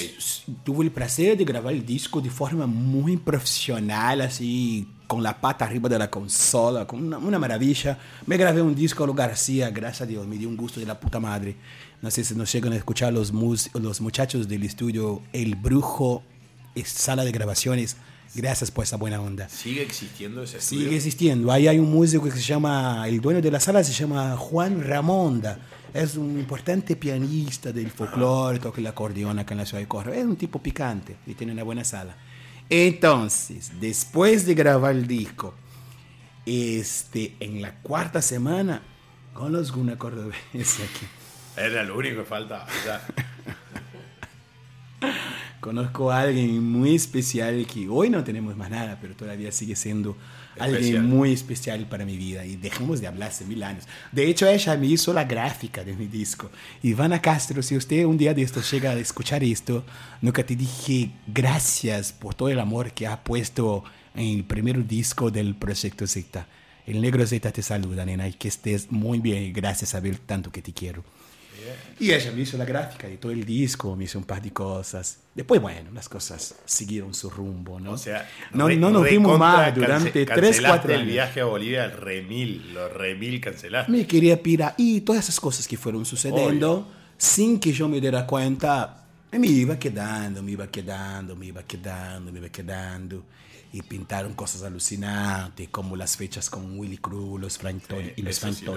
[0.64, 5.66] Tuve el placer de grabar el disco de forma muy profesional, así, con la pata
[5.66, 7.98] arriba de la consola, con una, una maravilla.
[8.26, 10.86] Me grabé un disco a lo García, gracias a Dios, me dio un gusto de
[10.86, 11.56] la puta madre.
[12.02, 16.24] No sé si nos llegan a escuchar los, mus- los muchachos del estudio El Brujo,
[16.76, 17.98] es sala de grabaciones.
[18.36, 19.48] Gracias por esa buena onda.
[19.48, 20.84] ¿Sigue existiendo ese estudio?
[20.86, 21.52] Sigue existiendo.
[21.52, 24.82] Ahí hay un músico que se llama, el dueño de la sala se llama Juan
[24.84, 25.60] Ramonda.
[25.94, 30.18] Es un importante pianista del folclore, toca el acordeón acá en la ciudad de Córdoba.
[30.18, 32.16] Es un tipo picante y tiene una buena sala.
[32.68, 35.54] Entonces, después de grabar el disco,
[36.48, 38.82] este, en la cuarta semana,
[39.34, 41.06] conozco una cordobesa aquí.
[41.56, 42.66] Era lo único que faltaba.
[45.60, 50.18] Conozco a alguien muy especial que hoy no tenemos más nada, pero todavía sigue siendo
[50.60, 53.86] alguien muy especial para mi vida y dejamos de hablar hace mil años.
[54.12, 56.52] De hecho, ella me hizo la gráfica de mi disco.
[56.82, 59.84] Ivana Castro, si usted un día de esto llega a escuchar esto,
[60.22, 63.84] nunca te dije gracias por todo el amor que has puesto
[64.16, 66.46] en el primer disco del Proyecto Z.
[66.86, 69.54] El negro Z te saluda, nena, y que estés muy bien.
[69.54, 71.04] Gracias a ver tanto que te quiero.
[72.00, 74.52] Y ella me hizo la gráfica de todo el disco, me hizo un par de
[74.52, 75.20] cosas.
[75.34, 77.92] Después, bueno, las cosas siguieron su rumbo, ¿no?
[77.94, 81.12] O sea, no, re- no nos vimos más durante cance- 3, cancelaste 4 el años.
[81.12, 83.92] viaje a Bolivia, el remil, lo remil cancelaste.
[83.92, 88.26] Me quería pirar y todas esas cosas que fueron sucediendo sin que yo me diera
[88.28, 93.24] cuenta, me iba quedando, me iba quedando, me iba quedando, me iba quedando.
[93.74, 98.40] Y pintaron cosas alucinantes, como las fechas con Willy Cruz los Frank Tori- y los
[98.40, 98.74] Frank sí lo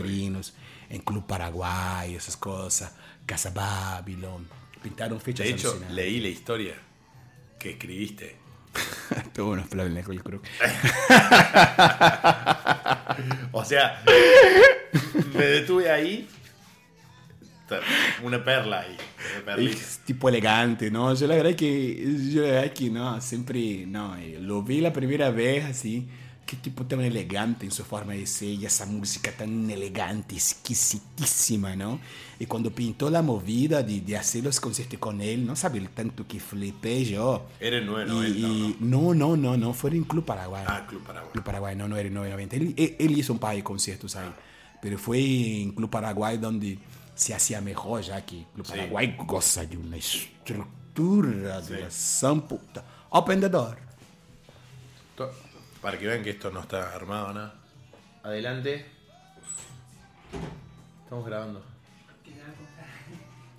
[0.89, 2.93] en Club Paraguay, esas cosas,
[3.27, 4.49] Casa Babylon.
[4.83, 5.97] Pintaron fechas De hecho, alucinantes.
[5.97, 6.75] leí la historia
[7.59, 8.37] que escribiste.
[9.35, 10.41] Tuve unos problemas con el Cruz.
[13.53, 14.03] O sea,
[15.35, 16.29] me detuve ahí.
[18.23, 18.97] Una perla ahí.
[19.67, 21.15] Es tipo elegante, ¿no?
[21.15, 24.93] Yo la verdad que, yo la verdad que no, siempre, no, eh, lo vi la
[24.93, 26.07] primera vez así,
[26.47, 31.75] qué tipo tan elegante en su forma de ser y esa música tan elegante, exquisitísima,
[31.77, 31.99] ¿no?
[32.39, 35.89] Y cuando pintó la movida de, de hacer los conciertos con él, no sabe el
[35.89, 37.47] tanto que flipé yo.
[37.59, 38.39] Era Y, 990.
[38.39, 40.65] y- no, no, no, no, fue en Club Paraguay.
[40.67, 41.33] Ah, Club Paraguay.
[41.33, 42.57] Club Paraguay, no, no era en 990.
[42.57, 44.31] Él, él- él hizo un par de conciertos ahí,
[44.81, 45.19] pero fue
[45.63, 46.79] en Club Paraguay donde
[47.17, 48.63] se hacía mejor, ya que Sí.
[48.69, 52.85] Paraguay goza de una estructura de san puta.
[53.11, 53.77] Open the door.
[55.81, 57.55] Para que vean que esto no está armado nada.
[58.23, 58.87] Adelante.
[61.05, 61.63] Estamos grabando.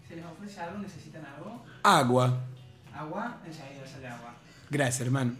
[0.08, 0.80] ¿Se les ofrece algo?
[0.80, 1.65] ¿Necesitan algo?
[1.84, 2.39] Agua.
[2.93, 3.38] ¿Agua?
[3.46, 4.34] Enseguida sale agua.
[4.70, 5.36] Gracias, hermano.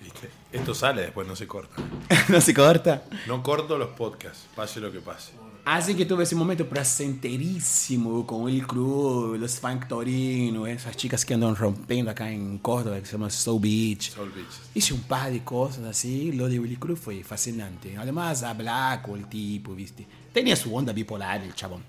[0.00, 0.30] ¿Viste?
[0.50, 1.76] Esto sale después, no se corta.
[2.28, 3.02] no se corta.
[3.26, 5.32] No corto los podcasts, pase lo que pase.
[5.64, 11.54] Así que tuve ese momento placenterísimo con el club, los Factorino, esas chicas que andan
[11.54, 14.10] rompiendo acá en Córdoba, que se llama Soul Beach.
[14.10, 14.48] Soul Beach.
[14.74, 17.96] Hice un par de cosas así, lo de Willy Cruz fue fascinante.
[17.96, 20.04] Además, hablar con el tipo, ¿viste?
[20.32, 21.84] Tenía su onda bipolar el chabón.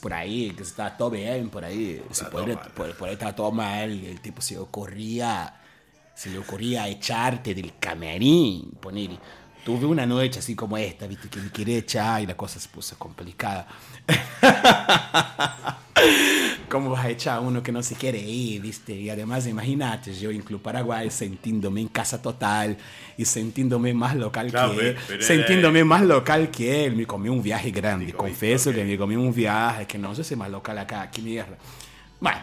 [0.00, 2.72] Por ahí, que está todo bien, por ahí, Está todo mal.
[2.74, 5.60] por, por ahí estaba todo mal, el tipo se ocurría,
[6.14, 9.10] se le ocurría echarte del camarín, poner.
[9.64, 11.28] Tuve una noche así como esta, ¿viste?
[11.28, 13.66] Que me quería echar y la cosa se puso complicada.
[16.68, 18.92] ¿Cómo vas a echar a uno que no se quiere ir, viste?
[18.94, 22.76] Y además, imagínate, yo en Club Paraguay sintiéndome en casa total
[23.16, 24.96] y sintiéndome más local Claro, que él.
[25.22, 26.96] sintiéndome más local que él.
[26.96, 30.24] Me comí un viaje grande, comí- confieso que me comí un viaje que no sé
[30.24, 31.56] si más local acá, qué mierda.
[32.20, 32.38] Bueno,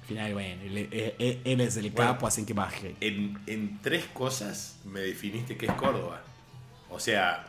[0.00, 2.12] al final, bueno, él, él- él es el Bueno.
[2.12, 2.94] capo, así que baje.
[3.00, 6.22] En, en tres cosas me definiste que es Córdoba.
[6.92, 7.44] O sea,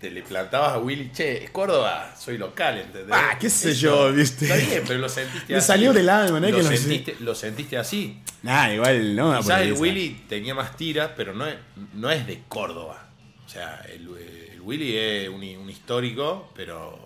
[0.00, 3.10] te le plantabas a Willy, che, es Córdoba, soy local, ¿entendés?
[3.12, 4.46] Ah, qué sé Eso- yo, ¿viste?
[4.46, 5.66] Está bien, pero lo sentiste Me así.
[5.66, 6.48] salió del alma, ¿no?
[6.48, 8.18] Lo, Que sentiste, lo sentiste así.
[8.42, 9.36] Nah, igual, no.
[9.38, 11.56] Quizás el Willy tenía más tiras, pero no es,
[11.94, 13.08] no es de Córdoba.
[13.44, 14.08] O sea, el,
[14.54, 16.98] el Willy es un, un histórico, pero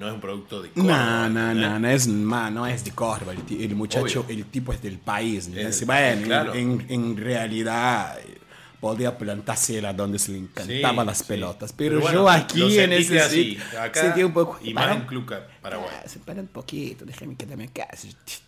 [0.00, 1.28] no es un producto de Córdoba.
[1.28, 3.34] No, no, no, no es, ma, no es de Córdoba.
[3.50, 4.36] El, muchacho, Obvio.
[4.36, 5.46] el tipo es del país.
[5.48, 5.60] ¿no?
[5.60, 6.54] Es Sí, del bueno, país, claro.
[6.54, 8.38] en, en realidad eh,
[8.82, 11.24] podía plantarse a donde se le encantaban Sí, las sí.
[11.28, 11.72] pelotas.
[11.72, 14.58] Pero, bueno, yo aquí en ese así, sitio acá sentí un poco.
[14.60, 15.88] y más en Club Ca- Paraguay.
[16.04, 17.86] Ah, se para un poquito, déjame quedarme acá.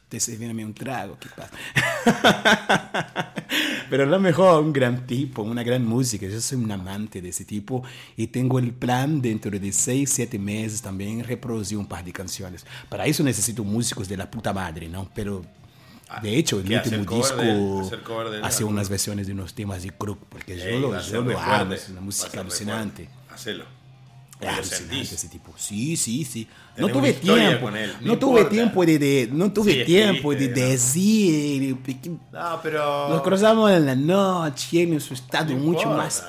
[0.09, 1.53] Te sirviéndome un trago, ¿qué pasa?
[3.91, 6.27] Pero lo mejor, un gran tipo, una gran música.
[6.27, 7.85] Yo soy un amante de ese tipo
[8.17, 12.67] y tengo el plan dentro de 6, 7 meses también reproducir un par de canciones.
[12.89, 15.09] Para eso necesito músicos de la puta madre, ¿no?
[15.15, 15.45] Pero
[16.23, 16.77] de hecho, el ¿qué?
[16.77, 21.01] ¿Hacer último disco de hace unas versiones de unos temas de Crook, porque yo lo,
[21.01, 23.09] yo lo amo, es una música alucinante.
[23.33, 23.65] Hacelo.
[24.63, 25.11] Sentís.
[25.13, 25.55] ese tipo.
[25.57, 26.47] Sí, sí, sí.
[26.77, 27.71] No tuve tiempo.
[28.03, 28.49] No, tuve importa.
[28.51, 31.77] tiempo de, de- no tuve Sí, tiempo de decir.
[31.85, 33.09] que- No, pero.
[33.09, 35.97] Nos cruzamos en la noche, en su estado No mucho importa.
[35.97, 36.25] más.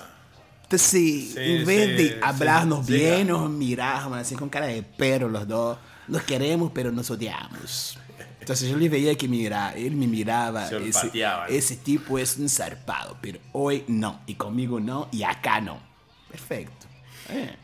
[0.64, 5.28] Entonces, Sí, en vez sí, de hablarnos bien, nos miramos así con cara de perro
[5.28, 5.78] los dos.
[6.08, 7.98] Nos queremos, pero nos odiamos.
[8.46, 10.68] Entonces yo le veía que mira, él me miraba.
[10.68, 11.10] Se Ese,
[11.50, 14.20] ese tipo es un zarpado, pero hoy no.
[14.28, 15.80] Y conmigo no, y acá no.
[16.30, 16.86] Perfecto.
[17.32, 17.56] Eh.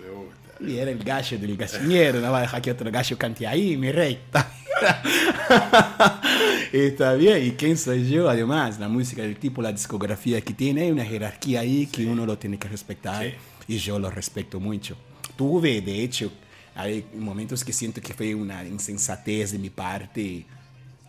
[0.00, 0.64] Me gusta.
[0.64, 3.76] Y era el gallo del gallinero, no va a dejar que otro gallo cante ahí,
[3.76, 4.20] mi rey.
[6.72, 8.30] Está bien, ¿y quién soy yo?
[8.30, 12.24] Además, la música del tipo, la discografía que tiene, hay una jerarquía ahí que uno
[12.24, 13.34] lo tiene que respetar Sí.
[13.66, 14.96] y yo lo respeto mucho.
[15.36, 16.30] Tuve, de hecho,
[16.74, 20.44] hay momentos que siento que fue una insensatez de mi parte.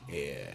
[0.09, 0.49] eh,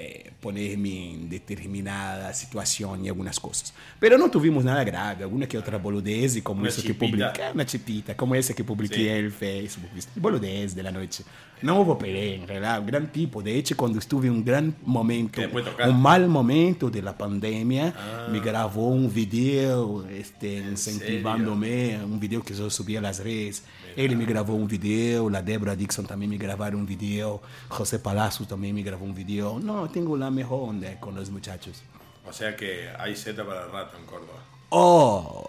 [0.00, 3.74] eh, ponerme en determinada situación y algunas cosas.
[3.98, 7.32] Pero no tuvimos nada grave, alguna que otra boludez y como Una eso que chipita.
[7.32, 9.08] publiqué, una chipita, como esa que publiqué Sí.
[9.08, 11.24] en el Facebook, boludez de la noche.
[11.62, 13.42] No hubo pelea, en realidad, un gran tipo.
[13.42, 15.90] De hecho, cuando estuve en un gran momento, Que después tocaste.
[15.92, 22.54] un mal momento de la pandemia, me grabó un video este, incentivándome, un video que
[22.54, 23.64] yo subí a las redes.
[23.96, 28.46] Él me grabó un video, la Débora Dixon también me grabaron un video, José Palacio
[28.46, 29.58] también me grabó un video.
[29.58, 31.82] No, tengo la mejor onda con los muchachos.
[32.28, 34.44] O sea que hay Z para el rato en Córdoba.
[34.68, 35.48] Oh,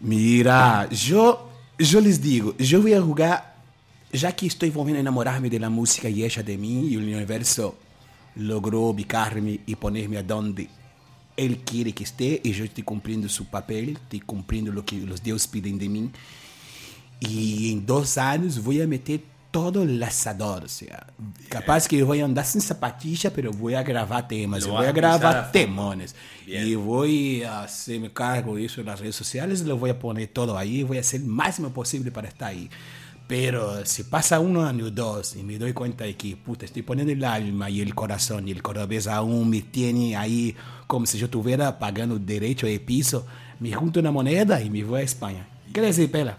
[0.00, 3.49] mira, yo, yo les digo, yo voy a jugar,
[4.12, 7.02] ya que estoy volviendo a enamorarme de la música y ella de mí, y el
[7.04, 7.76] universo
[8.36, 10.68] logró ubicarme y ponerme a donde
[11.36, 15.22] él quiere que esté, y yo estoy cumpliendo su papel, estoy cumpliendo lo que los
[15.22, 16.10] dioses piden de mí.
[17.20, 19.20] Y en dos años voy a meter
[19.50, 21.08] todo el asador, o sea,
[21.48, 24.82] capaz que voy a andar sin zapatilla, pero voy a grabar temas, Lo yo vas
[24.82, 25.50] voy a a pisar a grabar fondo.
[25.52, 26.14] temones.
[26.46, 26.66] Bien.
[26.68, 30.28] Y voy a hacerme cargo de eso en las redes sociales, lo voy a poner
[30.28, 32.70] todo ahí, voy a hacer el máximo posible para estar ahí.
[33.30, 36.82] Pero si pasa uno año o dos y me doy cuenta de que, puta, estoy
[36.82, 40.56] poniendo el alma y el corazón y el cordobés aún me tiene ahí
[40.88, 43.24] como si yo estuviera pagando derecho de piso,
[43.60, 45.48] me junto una moneda y me voy a España.
[45.72, 46.38] ¿Qué decir, Pela?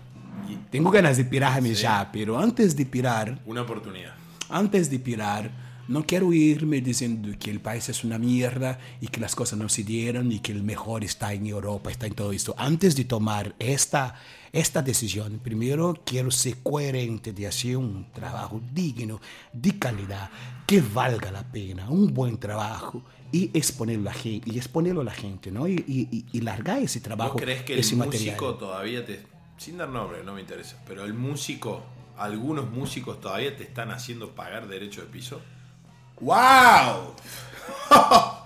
[0.70, 4.14] Tengo ganas de pirarme ya, pero antes de pirar, Una oportunidad.
[4.50, 5.50] antes de pirar,
[5.88, 9.70] no quiero irme diciendo que el país es una mierda y que las cosas no
[9.70, 12.54] se dieron y que el mejor está en Europa, está en todo esto.
[12.58, 14.16] Antes de tomar esta,
[14.54, 19.20] esta decisión, primero quiero ser coherente de hacer un trabajo digno,
[19.54, 20.30] de calidad,
[20.68, 25.52] que valga la pena, un buen trabajo y exponerlo a, y exponerlo a la gente,
[25.52, 25.68] ¿no?
[25.68, 28.36] Y, y, y- largar ese trabajo, ¿Vos crees que el material.
[28.36, 29.26] músico todavía te.
[29.58, 30.76] Sin dar nombre, no me interesa.
[30.88, 31.84] Pero el músico,
[32.18, 35.40] algunos músicos todavía te están haciendo pagar derecho de piso.
[36.20, 37.16] ¡Wow!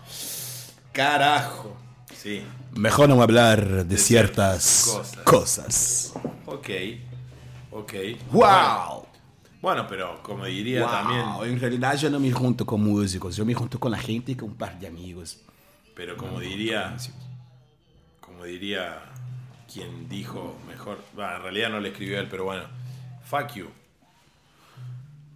[0.91, 1.75] Carajo.
[2.15, 2.43] Sí.
[2.75, 6.13] Mejor no hablar de, ciertas ciertas cosas.
[6.45, 6.69] Ok.
[7.71, 7.93] Ok.
[8.31, 9.05] ¡Wow!
[9.61, 11.23] Bueno, pero como diría también.
[11.43, 14.35] En realidad yo no me junto con músicos, yo me junto con la gente y
[14.35, 15.41] con un par de amigos.
[15.95, 16.95] Pero como diría.
[18.19, 19.01] Como diría
[19.71, 20.99] quien dijo mejor.
[21.13, 22.63] En realidad no le escribió él, pero bueno.
[23.23, 23.67] Fuck you.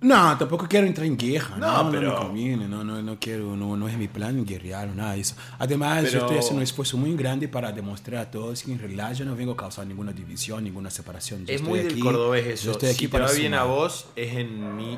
[0.02, 1.58] No, tampoco quiero entrar en guerra.
[1.58, 2.68] No, No, pero- no me conviene.
[2.70, 5.36] No, no, no quiero, no, no es mi plan guerrear o nada de eso.
[5.58, 8.80] Además, Pero- yo estoy haciendo un esfuerzo muy grande para demostrar a todos que en
[8.80, 11.42] realidad yo no vengo a causar ninguna división, ninguna separación.
[11.46, 12.72] Yo Es estoy muy aquí- del cordobés Yo eso.
[12.72, 14.98] estoy aquí si te para va bien a vos, es en mi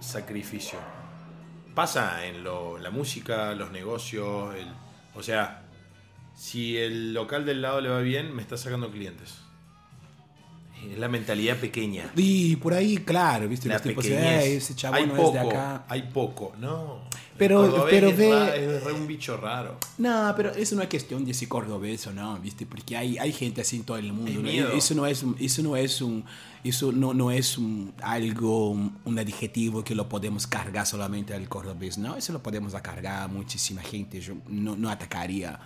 [0.00, 0.78] sacrificio.
[1.74, 4.68] Pasa en lo, la música, los negocios, el,
[5.14, 5.64] o sea,
[6.34, 9.38] si el local del lado le va bien, me está sacando clientes.
[10.90, 12.12] Es la mentalidad pequeña.
[12.14, 15.50] Y por ahí, claro, viste, La los tipos "Eh, ese hay no poco, es de
[15.50, 15.84] acá.
[15.88, 16.52] hay poco.
[16.58, 17.04] No.
[17.36, 19.78] Pero- pero es, ra- es re un bicho raro.
[19.98, 22.64] No, pero eso no es cuestión de si cordobés o no, ¿viste?
[22.64, 24.40] Porque hay, hay gente así en todo el mundo.
[24.40, 24.48] ¿no?
[24.48, 26.24] Eso no es un, eso no es un,
[26.62, 31.98] eso no, no es un, algo, un adjetivo que lo podemos cargar solamente al cordobés,
[31.98, 32.14] ¿no?
[32.16, 34.20] Eso lo podemos cargar a muchísima gente.
[34.20, 35.58] Yo no, no atacaría,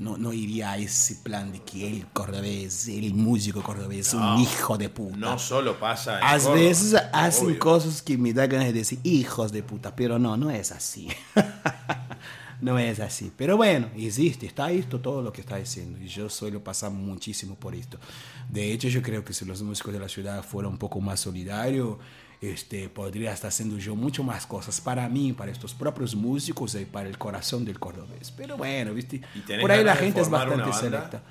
[0.00, 4.34] no, no iría a ese plan de que el cordobés, el músico cordobés es No,
[4.34, 5.14] un hijo de puta.
[5.18, 7.58] No solo pasa en A Córdoba, veces hacen obvio.
[7.58, 11.08] cosas que me da ganas de decir hijos de puta, pero no, no es así.
[12.62, 13.30] no es así.
[13.36, 15.98] Pero bueno, existe, está esto todo lo que está diciendo.
[15.98, 17.98] Y yo suelo pasar muchísimo por esto.
[18.48, 21.20] De hecho, yo creo que si los músicos de la ciudad fueran un poco más
[21.20, 21.98] solidarios,
[22.40, 26.86] este, podría estar haciendo yo mucho más cosas para mí, para estos propios músicos y
[26.86, 28.30] para el corazón del cordobés.
[28.30, 29.20] Pero bueno, ¿viste?
[29.34, 31.22] ¿Y tenés Por ahí la gente es bastante selecta.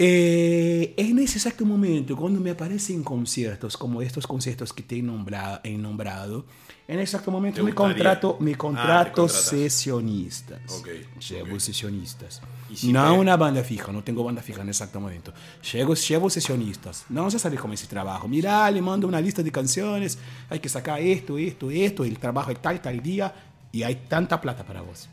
[0.00, 5.02] Eh, en ese exacto momento, cuando me aparecen conciertos como estos conciertos que te he
[5.02, 6.44] nombrado, he nombrado
[6.86, 9.42] en ese exacto momento ¿Te me contrato, me Ah, contrato contratas.
[9.48, 10.60] sesionistas.
[10.72, 10.88] Ok,
[11.28, 11.60] Llevo ok.
[11.60, 12.40] sesionistas.
[12.70, 15.32] Y si no te- una banda fija, no tengo banda fija en ese exacto momento.
[15.72, 17.04] Llevo, llevo sesionistas.
[17.08, 18.28] No se sabe cómo es ese trabajo.
[18.28, 20.16] Mira, le mando una lista de canciones,
[20.48, 23.34] hay que sacar esto, esto, esto, el trabajo es tal, tal día,
[23.72, 25.08] y hay tanta plata para vos.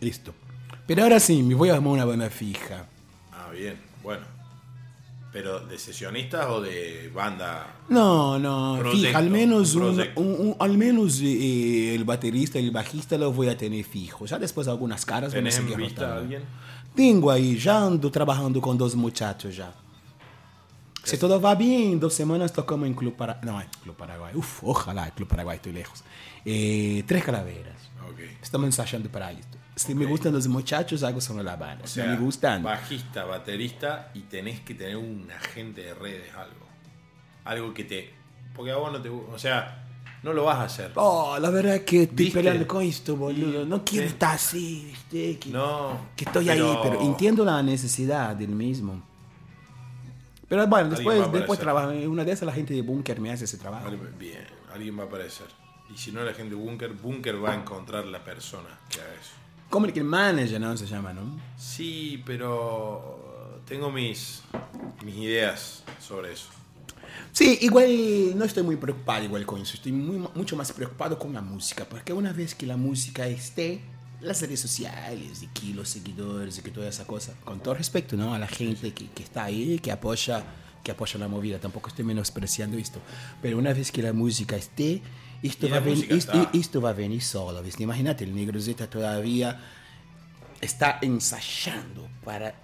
[0.00, 0.34] Listo.
[0.86, 2.86] Pero ahora sí, me voy a armar una banda fija.
[3.56, 4.24] Bien, bueno.
[5.32, 7.74] Pero de sesionistas o de banda.
[7.90, 13.18] No, no, Proyecto, fija, al menos, un al menos eh, el baterista y el bajista
[13.18, 14.30] los voy a tener fijos.
[14.30, 16.22] Ya después algunas caras van a ¿Tenés en seguir vista a rotando.
[16.22, 16.42] alguien?
[16.94, 19.74] Tengo ahí, ya ando trabajando con dos muchachos ya.
[21.02, 23.44] Si todo va bien, dos semanas tocamos en Club Paraguay.
[23.44, 24.34] No, en Club Paraguay.
[24.34, 26.02] Uf, ojalá, Club Paraguay, estoy lejos.
[26.44, 27.76] Eh, tres calaveras.
[28.10, 28.20] Ok.
[28.42, 29.55] Estamos ensayando para esto.
[29.76, 31.84] Si me gustan los muchachos, hago solo la banda.
[31.84, 32.62] O si sea, no me gustan.
[32.62, 36.66] bajista, baterista y tenés que tener un agente de redes, algo.
[37.44, 38.14] Algo que te.
[38.54, 39.32] Porque a vos no te gusta.
[39.34, 39.84] O sea,
[40.22, 40.92] no lo vas a hacer.
[40.94, 42.38] Oh, la verdad es que estoy ¿Viste?
[42.38, 43.66] peleando con esto, boludo.
[43.66, 45.38] No quiero estar así, ¿viste?
[45.38, 46.06] Que, No.
[46.16, 49.02] que estoy pero- ahí, pero entiendo la necesidad del mismo.
[50.48, 51.90] Pero bueno, después, después trabajo.
[51.90, 53.90] Una de esas la gente de Bunker me hace ese trabajo.
[54.18, 55.48] Bien, alguien va a aparecer.
[55.92, 59.10] Y si no la gente de Bunker, Bunker va a encontrar la persona que haga
[59.12, 59.32] eso.
[59.68, 60.76] Que manager, ¿no?
[60.76, 61.22] Se llama, ¿no?
[61.58, 64.42] Sí, pero tengo mis,
[65.04, 66.48] mis ideas sobre eso.
[67.32, 69.74] Sí, igual no estoy muy preocupado igual con eso.
[69.74, 71.84] Estoy muy, mucho más preocupado con la música.
[71.84, 73.80] Porque una vez que la música esté,
[74.20, 78.16] las redes sociales, y que los seguidores y que toda esa cosa, con todo respeto,
[78.16, 78.32] ¿no?
[78.32, 80.42] A la gente que, que está ahí, que apoya,
[80.82, 81.58] que apoya la movida.
[81.58, 83.00] Tampoco estoy menospreciando esto.
[83.42, 85.02] Pero una vez que la música esté,
[85.42, 87.62] esto, Y va música esto, esto va a venir solo.
[87.62, 87.82] ¿viste?
[87.82, 89.60] Imagínate, el Negro Z todavía
[90.60, 92.54] está ensayando para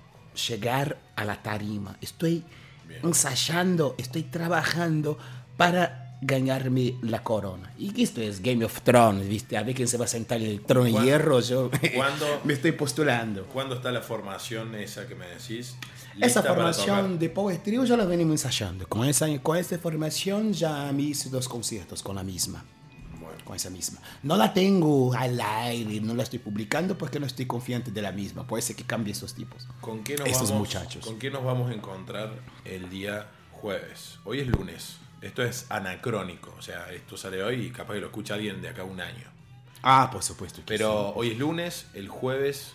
[0.49, 1.97] llegar a la tarima.
[2.01, 2.45] Estoy
[2.89, 3.01] Bien.
[3.05, 5.19] ensayando, estoy trabajando
[5.57, 7.73] para ganarme la corona.
[7.79, 9.57] Y esto es Game of Thrones, ¿viste?
[9.57, 11.41] A ver quién se va a sentar en el trono de ¿Cuándo- hierro.
[11.41, 11.71] Yo
[12.45, 13.45] me estoy postulando.
[13.47, 15.75] ¿Cuándo está la formación esa que me decís?
[16.21, 18.87] Esa formación de Power Trio ya la venimos ensayando.
[18.89, 22.65] Con esa, con esa formación ya me hice dos conciertos con la misma.
[23.21, 24.01] Bueno, Con esa misma.
[24.23, 28.13] No la tengo al aire, no la estoy publicando porque no estoy confiante de la
[28.13, 28.47] misma.
[28.47, 29.67] Puede ser que cambie esos tipos.
[29.81, 31.05] ¿con qué, nos Estos vamos, muchachos.
[31.05, 32.33] ¿Con qué nos vamos a encontrar
[32.65, 34.19] el día jueves?
[34.25, 34.97] Hoy es lunes.
[35.21, 36.53] Esto es anacrónico.
[36.59, 39.31] O sea, esto sale hoy y capaz que lo escucha alguien de acá un año.
[39.83, 40.63] Ah, por supuesto.
[40.67, 41.13] Pero sí.
[41.17, 42.73] hoy es lunes, el jueves.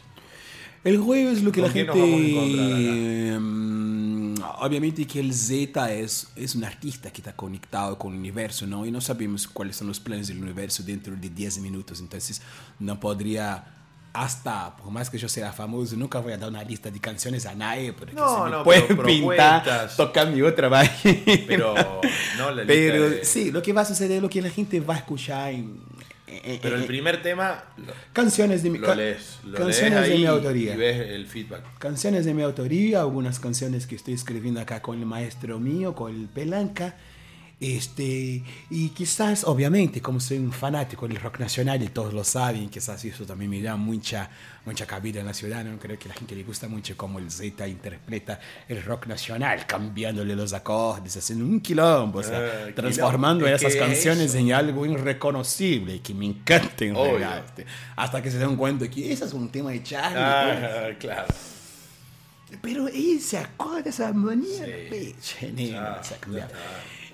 [0.87, 3.39] El jueves lo que la ¿Con qué gente...
[3.39, 8.65] mm, obviamente que el Z es, es un artista que está conectado con el universo,
[8.67, 8.85] ¿no?
[8.85, 11.99] Y no sabemos cuáles son los planes del universo dentro de 10 minutos.
[11.99, 12.41] Entonces
[12.79, 13.73] no podría...
[14.13, 17.45] Hasta, por más que yo sea famoso, nunca voy a dar una lista de canciones
[17.45, 20.91] a nadie, porque No, se me no, pintar, tocar mi otra vaina.
[21.45, 21.75] Pero
[22.37, 24.49] no la lista Pero de- sí, lo que va a suceder es lo que la
[24.49, 25.81] gente va a escuchar en,
[26.61, 27.63] Pero el eh, primer tema
[28.11, 29.39] canciones de mi lo lees.
[29.45, 30.73] Lo canciones lees de mi autoría.
[30.73, 31.63] y ves el feedback.
[31.79, 36.13] Canciones de mi autoría, algunas canciones que estoy escribiendo acá con el maestro mío, con
[36.13, 36.97] el Pelanca.
[37.59, 42.69] Este, y quizás, obviamente, como soy un fanático del rock nacional y todos lo saben,
[42.69, 44.29] quizás eso también me da mucha,
[44.63, 45.65] mucha cabida en la ciudad.
[45.65, 45.79] ¿no?
[45.79, 49.65] Creo que a la gente le gusta mucho cómo el Z interpreta el rock nacional,
[49.65, 52.37] cambiándole los acordes, haciendo un quilombo, o sea,
[52.67, 53.55] Ah, transformando quilombo.
[53.57, 54.37] esas ¿Qué es canciones eso?
[54.37, 59.11] en algo irreconocible que me encanta en realidad, este, Hasta que se dan cuenta que
[59.11, 60.13] ese es un tema de Charlie.
[60.13, 60.23] pues.
[60.23, 61.27] Ah, claro.
[62.61, 64.71] Pero ese acorde, esa armonía, Sí.
[64.89, 66.51] peche, negro, Ah, se ha cambiado.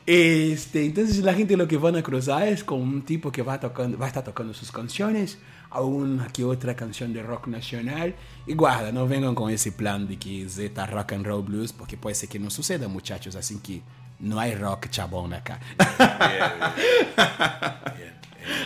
[0.05, 3.59] Este, entonces la gente lo que van a cruzar es con un tipo que va,
[3.59, 5.37] tocando, va a estar tocando sus canciones,
[5.69, 8.15] a una que otra canción de rock nacional.
[8.45, 11.95] Y guarda, no vengan con ese plan de que Z rock and roll blues, porque
[11.97, 13.35] puede ser que no suceda, muchachos.
[13.35, 13.81] Así que
[14.19, 15.59] no hay rock chabón acá.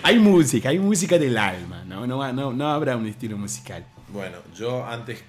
[0.01, 2.07] Hay música, hay música del alma, ¿no?
[2.07, 3.85] No, no, no habrá un estilo musical.
[4.09, 5.23] Bueno, yo antes,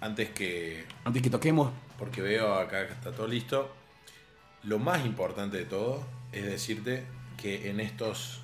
[0.00, 3.74] antes que Antes que toquemos, porque veo acá que está todo listo.
[4.64, 6.02] Lo más importante de todo
[6.32, 7.06] es decirte
[7.36, 8.40] que en estos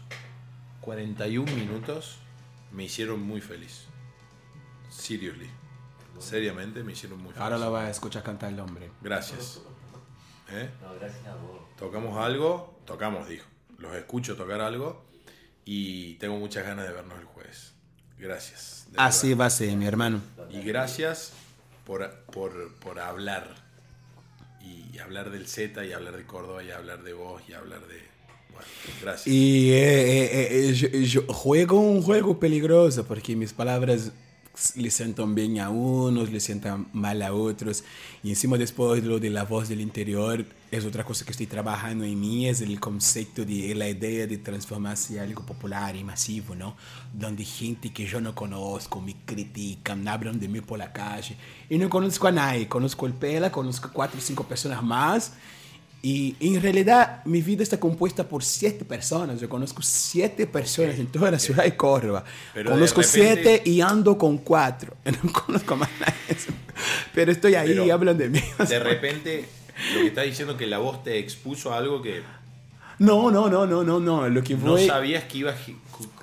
[0.82, 2.18] 41 minutos
[2.72, 3.86] me hicieron muy feliz.
[4.90, 5.48] Seriously.
[6.18, 7.42] Seriamente me hicieron muy feliz.
[7.42, 8.90] ahora lo va a escuchar cantar el hombre.
[9.00, 9.62] Gracias.
[10.50, 10.68] ¿Eh?
[10.82, 11.60] No, gracias a vos.
[11.78, 13.46] Tocamos algo, tocamos, dijo.
[13.78, 15.04] Los escucho tocar algo
[15.64, 17.72] y tengo muchas ganas de vernos el jueves.
[18.18, 18.88] Gracias.
[18.96, 20.20] Así va a ser, mi hermano.
[20.50, 21.32] Y gracias
[21.86, 23.54] por, por, por hablar.
[24.62, 28.00] Y hablar del Z, y hablar de Córdoba, y hablar de vos, y hablar de...
[28.52, 28.66] Bueno,
[29.02, 29.26] gracias.
[29.26, 34.12] Y eh, eh, eh, yo, juego un juego peligroso porque mis palabras
[34.74, 37.84] le sientan bien a unos, le sientan mal a otros.
[38.22, 42.04] Y encima después lo de la voz del interior es otra cosa que estoy trabajando
[42.04, 46.54] en mí, es el concepto de la idea de transformarse en algo popular y masivo,
[46.54, 46.76] ¿no?
[47.12, 51.36] Donde gente que yo no conozco me critican, hablan de mí por la calle.
[51.68, 55.32] Y no conozco a nadie, conozco el Pela, conozco cuatro o cinco personas más.
[56.02, 59.38] Y en realidad mi vida está compuesta por siete personas.
[59.40, 62.24] Yo conozco siete personas en toda la ciudad de Córdoba.
[62.54, 64.94] Pero de conozco repente- siete y ando con cuatro.
[65.04, 66.14] No conozco más nadie.
[67.14, 68.40] Pero estoy ahí Pero y hablan de mí.
[68.68, 69.44] De repente,
[69.94, 72.22] lo que está diciendo que la voz te expuso a algo que
[72.98, 74.26] No, no, no, no, no, no.
[74.28, 74.86] Lo que no voy...
[74.86, 75.54] sabías que iba a...
[75.56, 75.76] gi-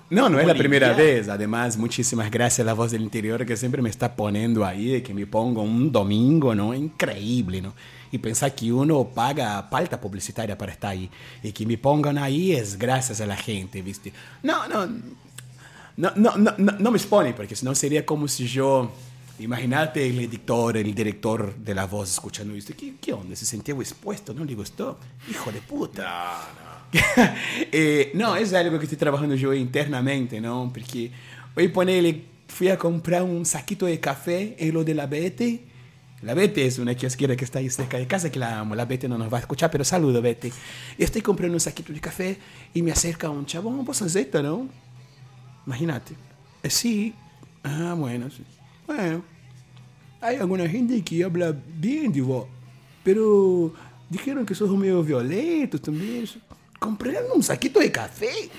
[0.10, 1.30] No, no es la ¿Cómo primera vez.
[1.30, 5.04] Además, muchísimas gracias a la voz del interior que siempre me está poniendo ahí, de
[5.04, 6.74] que me pongo un domingo, ¿no?
[6.74, 7.76] Increíble, ¿no?
[8.12, 11.10] Y pensar que uno paga falta publicitaria para estar ahí.
[11.44, 14.14] Y que me pongan ahí es gracias a la gente, ¿viste?
[14.44, 18.48] No, no, no, no, no, no, no me expone, porque si no sería como si
[18.48, 18.92] yo...
[19.40, 22.74] Imagínate el editor, el director de la voz escuchando esto.
[22.76, 23.36] ¿Qué, qué onda?
[23.36, 24.98] Se sentía expuesto, ¿no le gustó?
[25.30, 26.04] Hijo de puta.
[26.04, 26.68] No, no.
[27.72, 30.72] Eh, no, es algo que estoy trabajando yo internamente, ¿no?
[30.74, 31.12] Porque
[31.56, 35.64] hoy ponele, fui a comprar un saquito de café en lo de la Bete.
[36.22, 38.74] La Bete es una kiosquera que está ahí cerca de casa, que la amo.
[38.74, 40.52] La Bete no nos va a escuchar, pero saludo, Bete.
[40.98, 42.38] Y estoy comprando un saquito de café
[42.74, 44.68] y me acerca un chabón, vos Zeta, ¿no?
[45.68, 46.16] Imagínate.
[46.64, 47.14] Eh, sí.
[47.64, 48.44] Ah, bueno, sí.
[48.88, 49.24] Bueno,
[50.20, 52.48] hay alguna gente que habla bien de vos,
[53.04, 53.74] pero
[54.10, 56.28] dijeron que sos medio violento también.
[56.80, 58.50] Comprando un saquito de café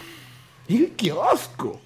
[0.68, 1.80] en el kiosco.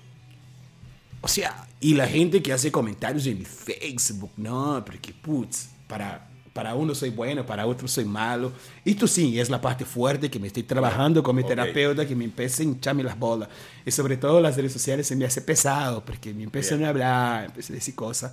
[1.20, 6.28] O sea, y la gente que hace comentarios en mi Facebook, no, porque putz, para,
[6.52, 8.52] para uno soy bueno, para otro soy malo.
[8.84, 11.48] Esto sí, es la parte fuerte que me estoy trabajando con mi Ok.
[11.48, 13.48] terapeuta, que me empieza a hincharme las bolas.
[13.84, 16.86] Y sobre todo las redes sociales se me hace pesado, porque me empiezan Bien.
[16.86, 18.32] a hablar, empiezan a decir cosas.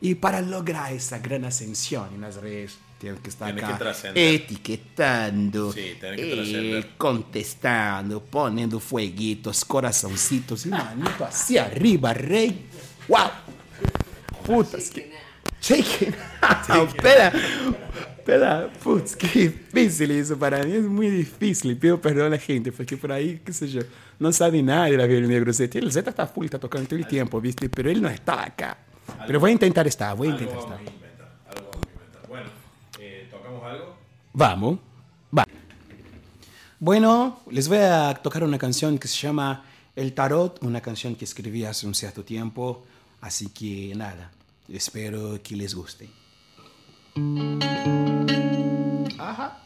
[0.00, 4.34] Y para lograr esa gran ascensión en las redes, tengo que estar Tienes acá que
[4.34, 12.66] etiquetando, Sí, que eh, contestando, poniendo fueguitos, corazoncitos y manito hacia arriba, rey.
[13.08, 13.30] ¡Wow!
[14.44, 15.12] Putas, que.
[15.60, 16.14] Shaking.
[16.86, 17.32] espera,
[18.18, 21.76] espera, putz, qué difícil eso para mí, es muy difícil.
[21.76, 23.82] Pido perdón a la gente, porque por ahí, qué sé yo,
[24.18, 25.78] no sabe nada de la negro Z.
[25.78, 27.68] El Z está full, está tocando todo el tiempo, ¿viste?
[27.68, 28.78] Pero él no está acá.
[29.26, 30.78] Pero voy a intentar estar, voy a intentar estar.
[30.78, 31.38] a inventar.
[31.48, 32.28] Algo vamos a inventar.
[32.28, 32.46] Bueno,
[33.00, 33.96] eh, ¿tocamos algo?
[34.32, 34.78] Vamos.
[35.36, 35.44] Va.
[36.78, 41.24] Bueno, les voy a tocar una canción que se llama El Tarot, una canción que
[41.24, 42.84] escribí hace un cierto tiempo,
[43.26, 44.30] así que nada,
[44.68, 46.08] espero que les guste.
[49.18, 49.58] Ajá.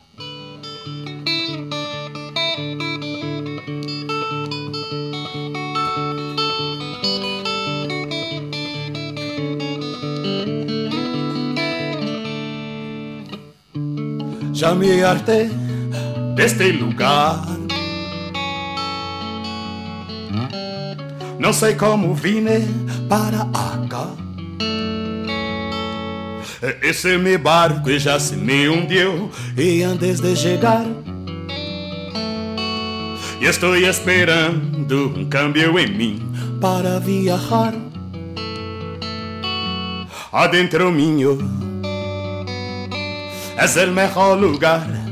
[14.52, 15.50] Ya me harté
[16.36, 17.60] de este lugar.
[21.40, 22.68] Não sei como vine
[23.08, 24.08] para acá.
[26.82, 30.84] Esse meu barco já se me hundiu e antes de chegar
[33.40, 37.72] estou esperando um câmbio em mim para viajar
[40.30, 41.38] adentro mío
[43.58, 45.09] es el mejor lugar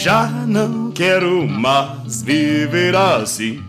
[0.00, 3.62] já não quero mais viver assim.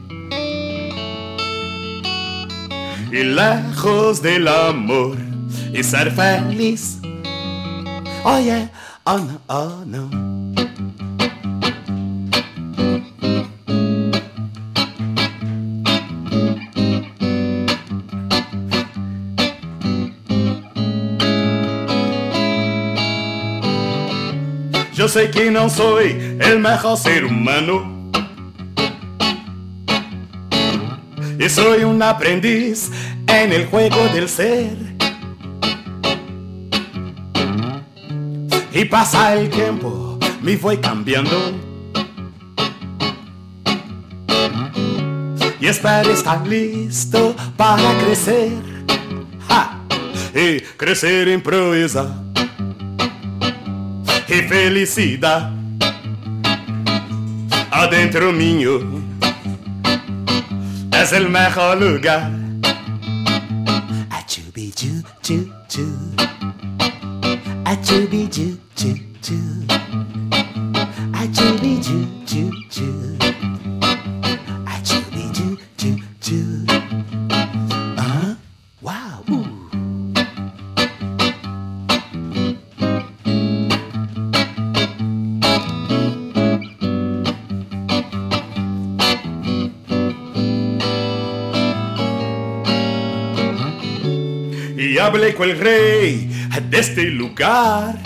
[3.12, 5.18] E lejos del amor
[5.74, 7.02] e ser feliz.
[8.24, 8.70] Oh yeah
[9.06, 10.31] oh no oh no
[25.02, 28.12] Yo sé que no soy el mejor ser humano.
[31.40, 32.92] Y soy un aprendiz
[33.26, 34.78] en el juego del ser.
[38.72, 41.36] Y pasa el tiempo, me voy cambiando.
[45.60, 48.52] Y espero estar listo para crecer.
[49.48, 49.82] ¡Ja!
[50.36, 52.31] Y crecer improvisar
[54.34, 55.54] e felicidade
[57.70, 58.80] adentro mío
[60.94, 62.32] es el mejor lugar.
[64.10, 65.86] Achubi chu chu chu,
[67.66, 69.38] achubi chu chu chu,
[71.14, 72.21] achubi chu chu chu,
[95.40, 96.30] el rey
[96.70, 97.98] de este lugar.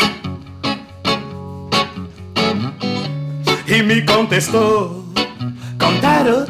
[3.67, 5.03] Y me contestó
[5.79, 6.49] con tarot.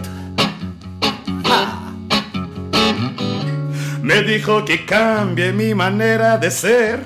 [4.02, 7.06] Me dijo que cambie mi manera de ser.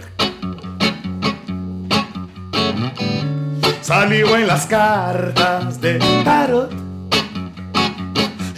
[3.81, 6.71] Salió en las cartas de tarot.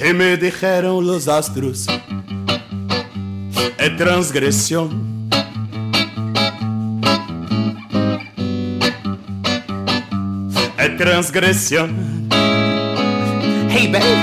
[0.04, 1.86] Y me dijeron los astros
[4.04, 5.30] transgresión.
[10.76, 12.28] Es transgresión.
[13.70, 14.16] Hey, baby.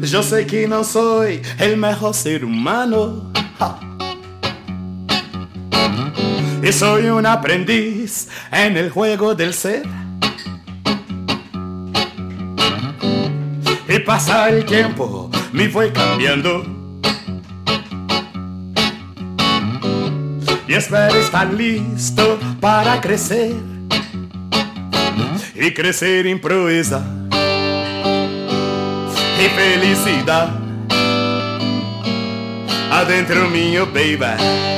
[0.00, 3.30] Yo sé que no soy el mejor ser humano.
[6.62, 9.82] Y soy un aprendiz en el juego del ser.
[13.86, 16.75] Y pasa el tiempo, me fue cambiando.
[20.68, 23.54] Y espero estar listo para crecer
[25.54, 27.02] y crecer improvisar
[29.38, 30.50] y felicidad
[32.90, 34.76] adentro mío baby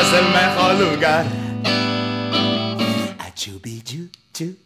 [0.00, 1.26] es el mejor lugar.
[3.18, 4.56] Achubi, chu, chu,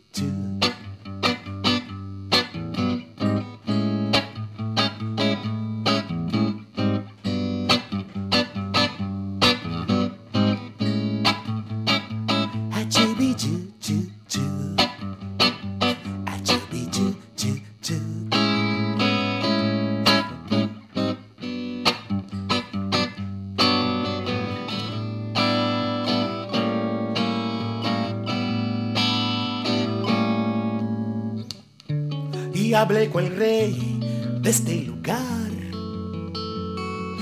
[32.82, 34.00] hablé con el rey
[34.40, 35.50] de este lugar.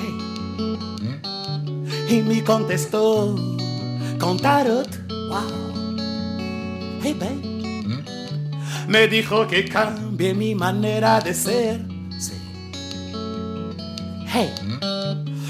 [0.00, 1.20] Hey.
[2.08, 3.36] Y me contestó
[4.18, 4.88] con tarot.
[5.28, 5.76] Wow.
[7.02, 7.50] Hey, babe.
[8.88, 11.82] Me dijo que cambie mi manera de ser.
[12.18, 12.32] Sí.
[14.26, 14.50] Hey.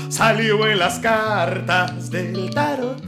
[0.08, 3.00] Salió en las cartas del tarot.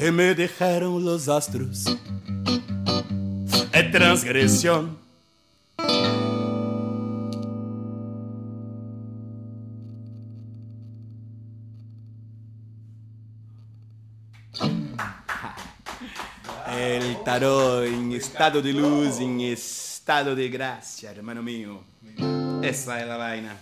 [0.00, 1.84] Y me dijeron los astros.
[3.70, 5.09] Es transgresión.
[17.30, 21.80] El tarot en estado de luz, en estado de gracia, hermano mío.
[22.60, 23.56] Esa es la vaina.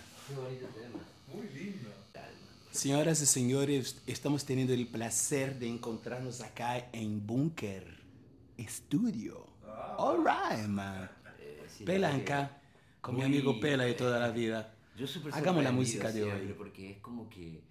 [2.71, 7.85] Señoras y señores, estamos teniendo el placer de encontrarnos acá en Bunker
[8.59, 9.45] Studio.
[9.99, 11.07] All right, man.
[11.85, 12.59] Pela acá,
[13.01, 14.73] con mi amigo Pela de toda la vida.
[14.97, 16.55] Yo Hagamos la música de hoy.
[16.57, 17.61] Porque es como que.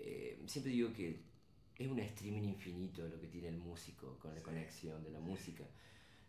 [0.00, 1.29] eh, siempre digo que
[1.80, 5.64] es un streaming infinito lo que tiene el músico con la conexión de la música.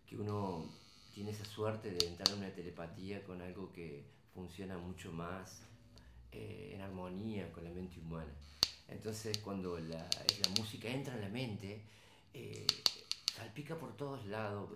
[0.08, 0.66] Que uno
[1.14, 5.64] tiene esa suerte de entrar en una telepatía con algo que funciona mucho más
[6.32, 8.32] eh, en armonía con la mente humana.
[8.88, 11.82] Entonces, cuando la, la música entra en la mente,
[12.34, 12.66] eh,
[13.36, 14.70] salpica por todos lados,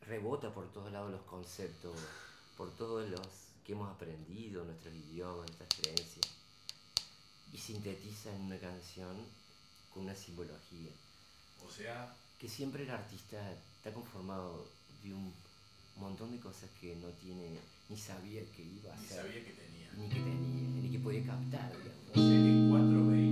[0.00, 1.94] rebota por todos lados los conceptos,
[2.56, 3.28] por todos los
[3.66, 6.26] que hemos aprendido, nuestros idiomas, nuestras creencias,
[7.52, 9.41] y sintetiza en una canción
[9.92, 10.90] con una simbología.
[11.66, 13.38] O sea, Que siempre el artista
[13.76, 14.66] está conformado
[15.04, 15.32] de un
[15.96, 19.52] montón de cosas que no tiene, ni sabía que iba a ni hacer, sabía que
[19.52, 19.90] tenía.
[19.96, 22.10] ni que tenía, ni que podía captar, digamos.
[22.10, 23.31] O sea que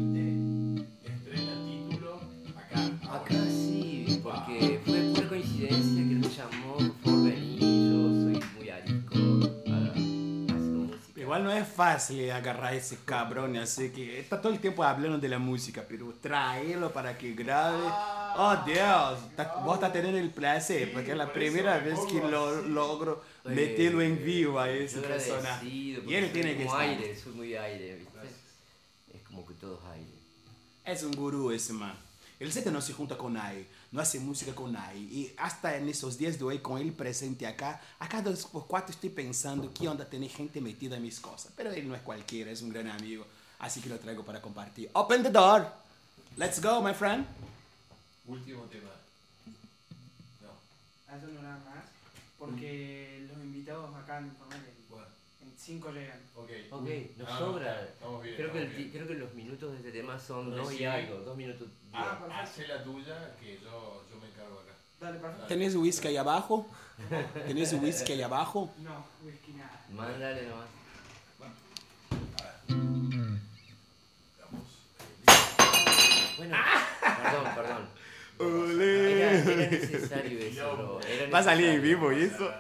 [11.61, 15.85] es fácil agarrar ese cabrón, así que está todo el tiempo hablando de la música,
[15.89, 17.79] pero traerlo para que grabe.
[18.37, 22.21] Oh Dios, está- vos estás teniendo el placer, porque es la primera me vez que
[22.21, 25.67] lo logro Eh, meterlo en vivo a ese personaje.
[25.67, 26.81] Y él tiene que estar.
[26.81, 28.19] aire, soy muy aire, ¿viste?
[29.15, 30.11] Es como que todo es aire.
[30.85, 31.95] Es un gurú ese man.
[32.39, 35.01] El Z no se junta con nadie, no hace música con nadie.
[35.01, 38.67] Y hasta en esos días de hoy, con él presente acá, a cada dos por
[38.67, 41.53] cuatro estoy pensando qué onda tener gente metida en mis cosas.
[41.57, 43.27] Pero él no es cualquiera, es un gran amigo.
[43.59, 44.91] Así que lo traigo para compartir.
[44.95, 45.67] Open the door.
[46.37, 47.27] Let's go, my friend.
[48.27, 48.91] Último tema.
[50.41, 51.13] No.
[51.13, 51.85] A eso no nada más.
[52.39, 54.70] Porque los invitados en
[55.61, 56.21] 5 llegan.
[56.37, 56.51] ok.
[56.71, 56.89] Ok,
[57.19, 57.83] nos No, no, sobra.
[57.85, 58.91] estamos bien, creo, que el bien.
[58.91, 60.85] creo que los minutos de este tema son No, dos y sí.
[60.85, 61.69] algo, dos minutos.
[61.93, 62.35] Ah, perfecto.
[62.43, 64.73] Hacé la tuya que yo, yo me encargo acá.
[65.01, 65.47] Dale, perfecto.
[65.47, 66.67] ¿Tenés whisky ahí abajo?
[67.47, 68.73] ¿Tenés whisky ahí abajo?
[68.79, 69.85] No, whisky nada.
[69.91, 70.67] Mándale nomás.
[76.37, 76.57] Bueno,
[77.01, 77.89] perdón, perdón.
[78.41, 81.01] Era, era necesario eso, bro.
[81.07, 82.51] Era Va a salir vivo y eso.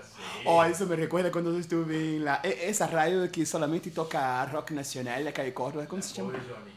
[0.44, 4.70] Oh, eso me recuerda cuando estuve en la, e- esa radio que solamente toca rock
[4.72, 5.86] nacional acá de Córdoba.
[5.86, 6.30] ¿Cómo se llama?
[6.32, 6.70] Pobre Johnny.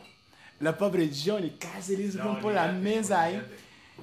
[0.60, 3.36] La pobre Johnny, casi les No, rompo la mesa ahí.
[3.36, 3.58] olvídate.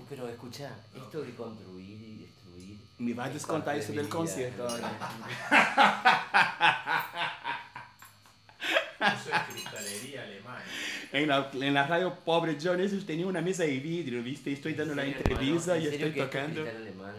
[0.08, 2.76] Pero escucha, esto de construir y destruir.
[2.98, 4.66] Me va a es descontar eso de del concierto.
[9.00, 10.62] Eso es cristalería alemana.
[11.12, 14.52] En la, en la radio pobre Johnny, ellos tenían una mesa de vidrio, ¿viste?
[14.52, 16.62] Estoy dando la ¿En serio, entrevista y ¿En serio estoy que esto es tocando.
[16.62, 17.14] cristal alemán?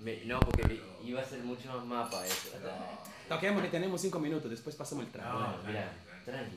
[0.00, 2.50] Me- no, porque iba a ser mucho más mapa eso.
[3.28, 5.92] Toquemos que tenemos cinco minutos, después pasamos el tranqui, mira,
[6.24, 6.56] tranqui.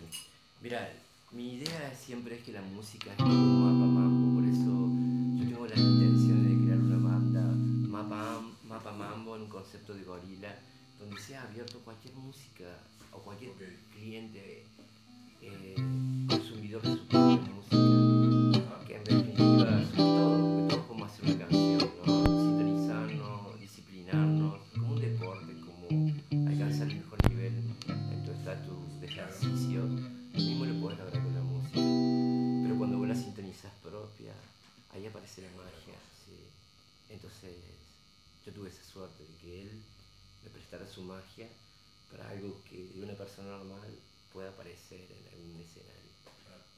[0.62, 0.90] Mira,
[1.32, 4.90] mi idea siempre es que la música es como mapa mambo, por eso
[5.40, 10.04] yo tengo la intención de crear una banda mapa, mapa mambo en un concepto de
[10.04, 10.54] gorila,
[11.00, 12.66] donde sea abierto cualquier música
[13.18, 13.51] o cualquier
[13.93, 14.63] cliente
[15.41, 15.76] eh,
[16.30, 21.91] consumidor de su propia música, que en definitiva sobre todo, todos podemos hacer una canción,
[21.97, 22.13] ¿no?
[22.15, 27.53] sintonizarnos, disciplinarnos, como un deporte, como alcanzar el mejor nivel
[27.88, 31.82] en tu estatus de ejercicio, lo mismo lo puedes lograr con la música.
[32.63, 34.34] Pero cuando vos la sintonizas propia,
[34.93, 35.97] ahí aparece la magia.
[36.26, 36.38] ¿sí?
[37.09, 37.55] Entonces,
[38.45, 39.72] yo tuve esa suerte de que él
[40.43, 41.47] me prestara su magia
[42.12, 43.89] para algo que de una persona normal
[44.34, 45.97] pueda aparecer en algún escenario.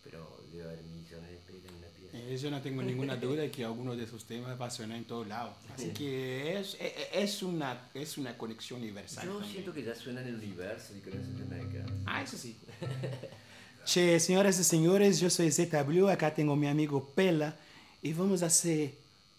[0.04, 2.18] Pero debe haber millones de pelos en una pieza.
[2.18, 4.98] Eh, Yo no tengo ninguna duda de que alguno de sus temas va a sonar
[4.98, 5.56] en todos lados.
[5.74, 9.26] Así que es, e- e- es, una, es una conexión universal.
[9.26, 9.52] Yo también.
[9.52, 11.86] siento que ya suena en el universo y te me queda.
[12.06, 12.58] Ah, eso sí.
[13.86, 17.56] che, señoras y señores, yo soy ZW, acá tengo mi amigo Pela
[18.02, 18.94] y vamos a hacer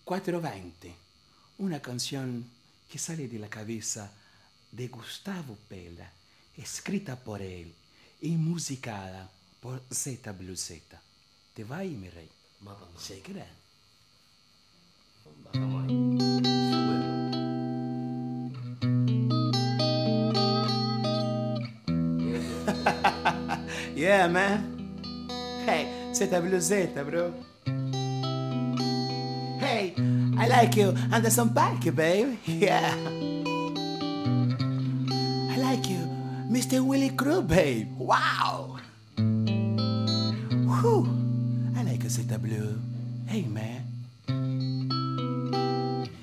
[0.05, 0.95] 420,
[1.59, 2.45] una canción
[2.91, 4.13] que sale de la cabeza
[4.73, 6.11] de Gustavo Pela,
[6.57, 7.73] escrita por él
[8.21, 10.73] y musicada por ZWZ.
[11.55, 12.29] ¿Te va ahí, mi rey?
[12.61, 13.09] Mapa más.
[13.09, 13.47] Shake it out.
[15.53, 15.91] Bajamos ahí.
[16.71, 17.01] Sube.
[23.97, 24.79] Yeah, man.
[25.67, 27.35] Hey, ZWZ, bro.
[29.61, 29.95] Hey,
[30.39, 30.95] I like you.
[31.13, 32.39] Anderson Paak, babe.
[32.47, 33.30] Yeah.
[35.71, 36.03] Like you.
[36.51, 36.85] Mr.
[36.85, 37.97] Willie Crew, babe.
[37.97, 38.81] Wow.
[39.15, 41.07] Whew.
[41.77, 42.77] I like you, ZW.
[43.29, 43.87] Hey, man.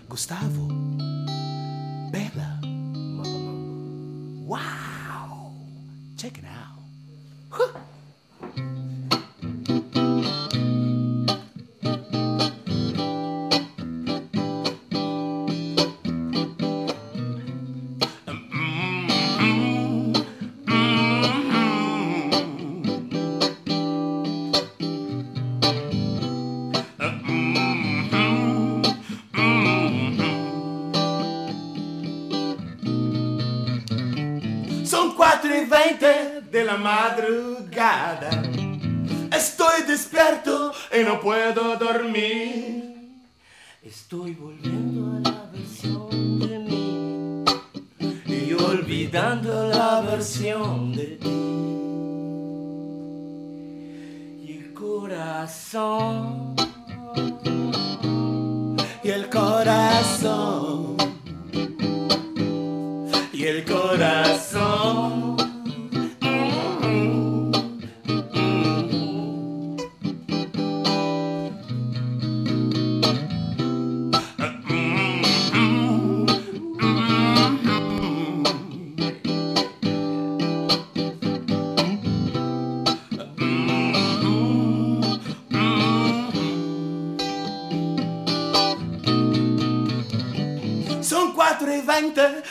[0.09, 0.67] Gustavo.
[35.95, 38.29] de la madrugada.
[39.31, 43.23] Estoy despierto y no puedo dormir.
[43.81, 47.45] Estoy volviendo a la versión de mí
[48.25, 51.29] y olvidando la versión de ti.
[54.45, 56.53] Y el corazón,
[59.03, 60.97] y el corazón,
[63.31, 64.36] y el corazón.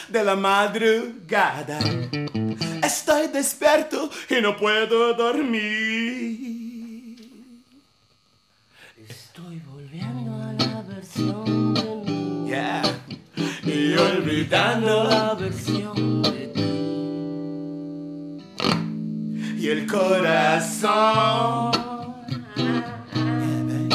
[0.08, 1.78] De la madrugada.
[2.82, 5.66] Estoy despierto y no puedo dormir.
[9.08, 12.82] estoy volviendo a la versión de mí Yeah.
[13.64, 16.62] y olvidando la versión de ti.
[19.58, 21.72] Y el corazón.
[22.56, 23.88] El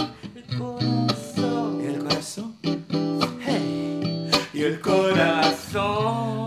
[0.57, 2.55] corazón, El corazón.
[3.45, 4.29] Hey.
[4.53, 5.20] Y el corazón.
[5.73, 6.40] Hey,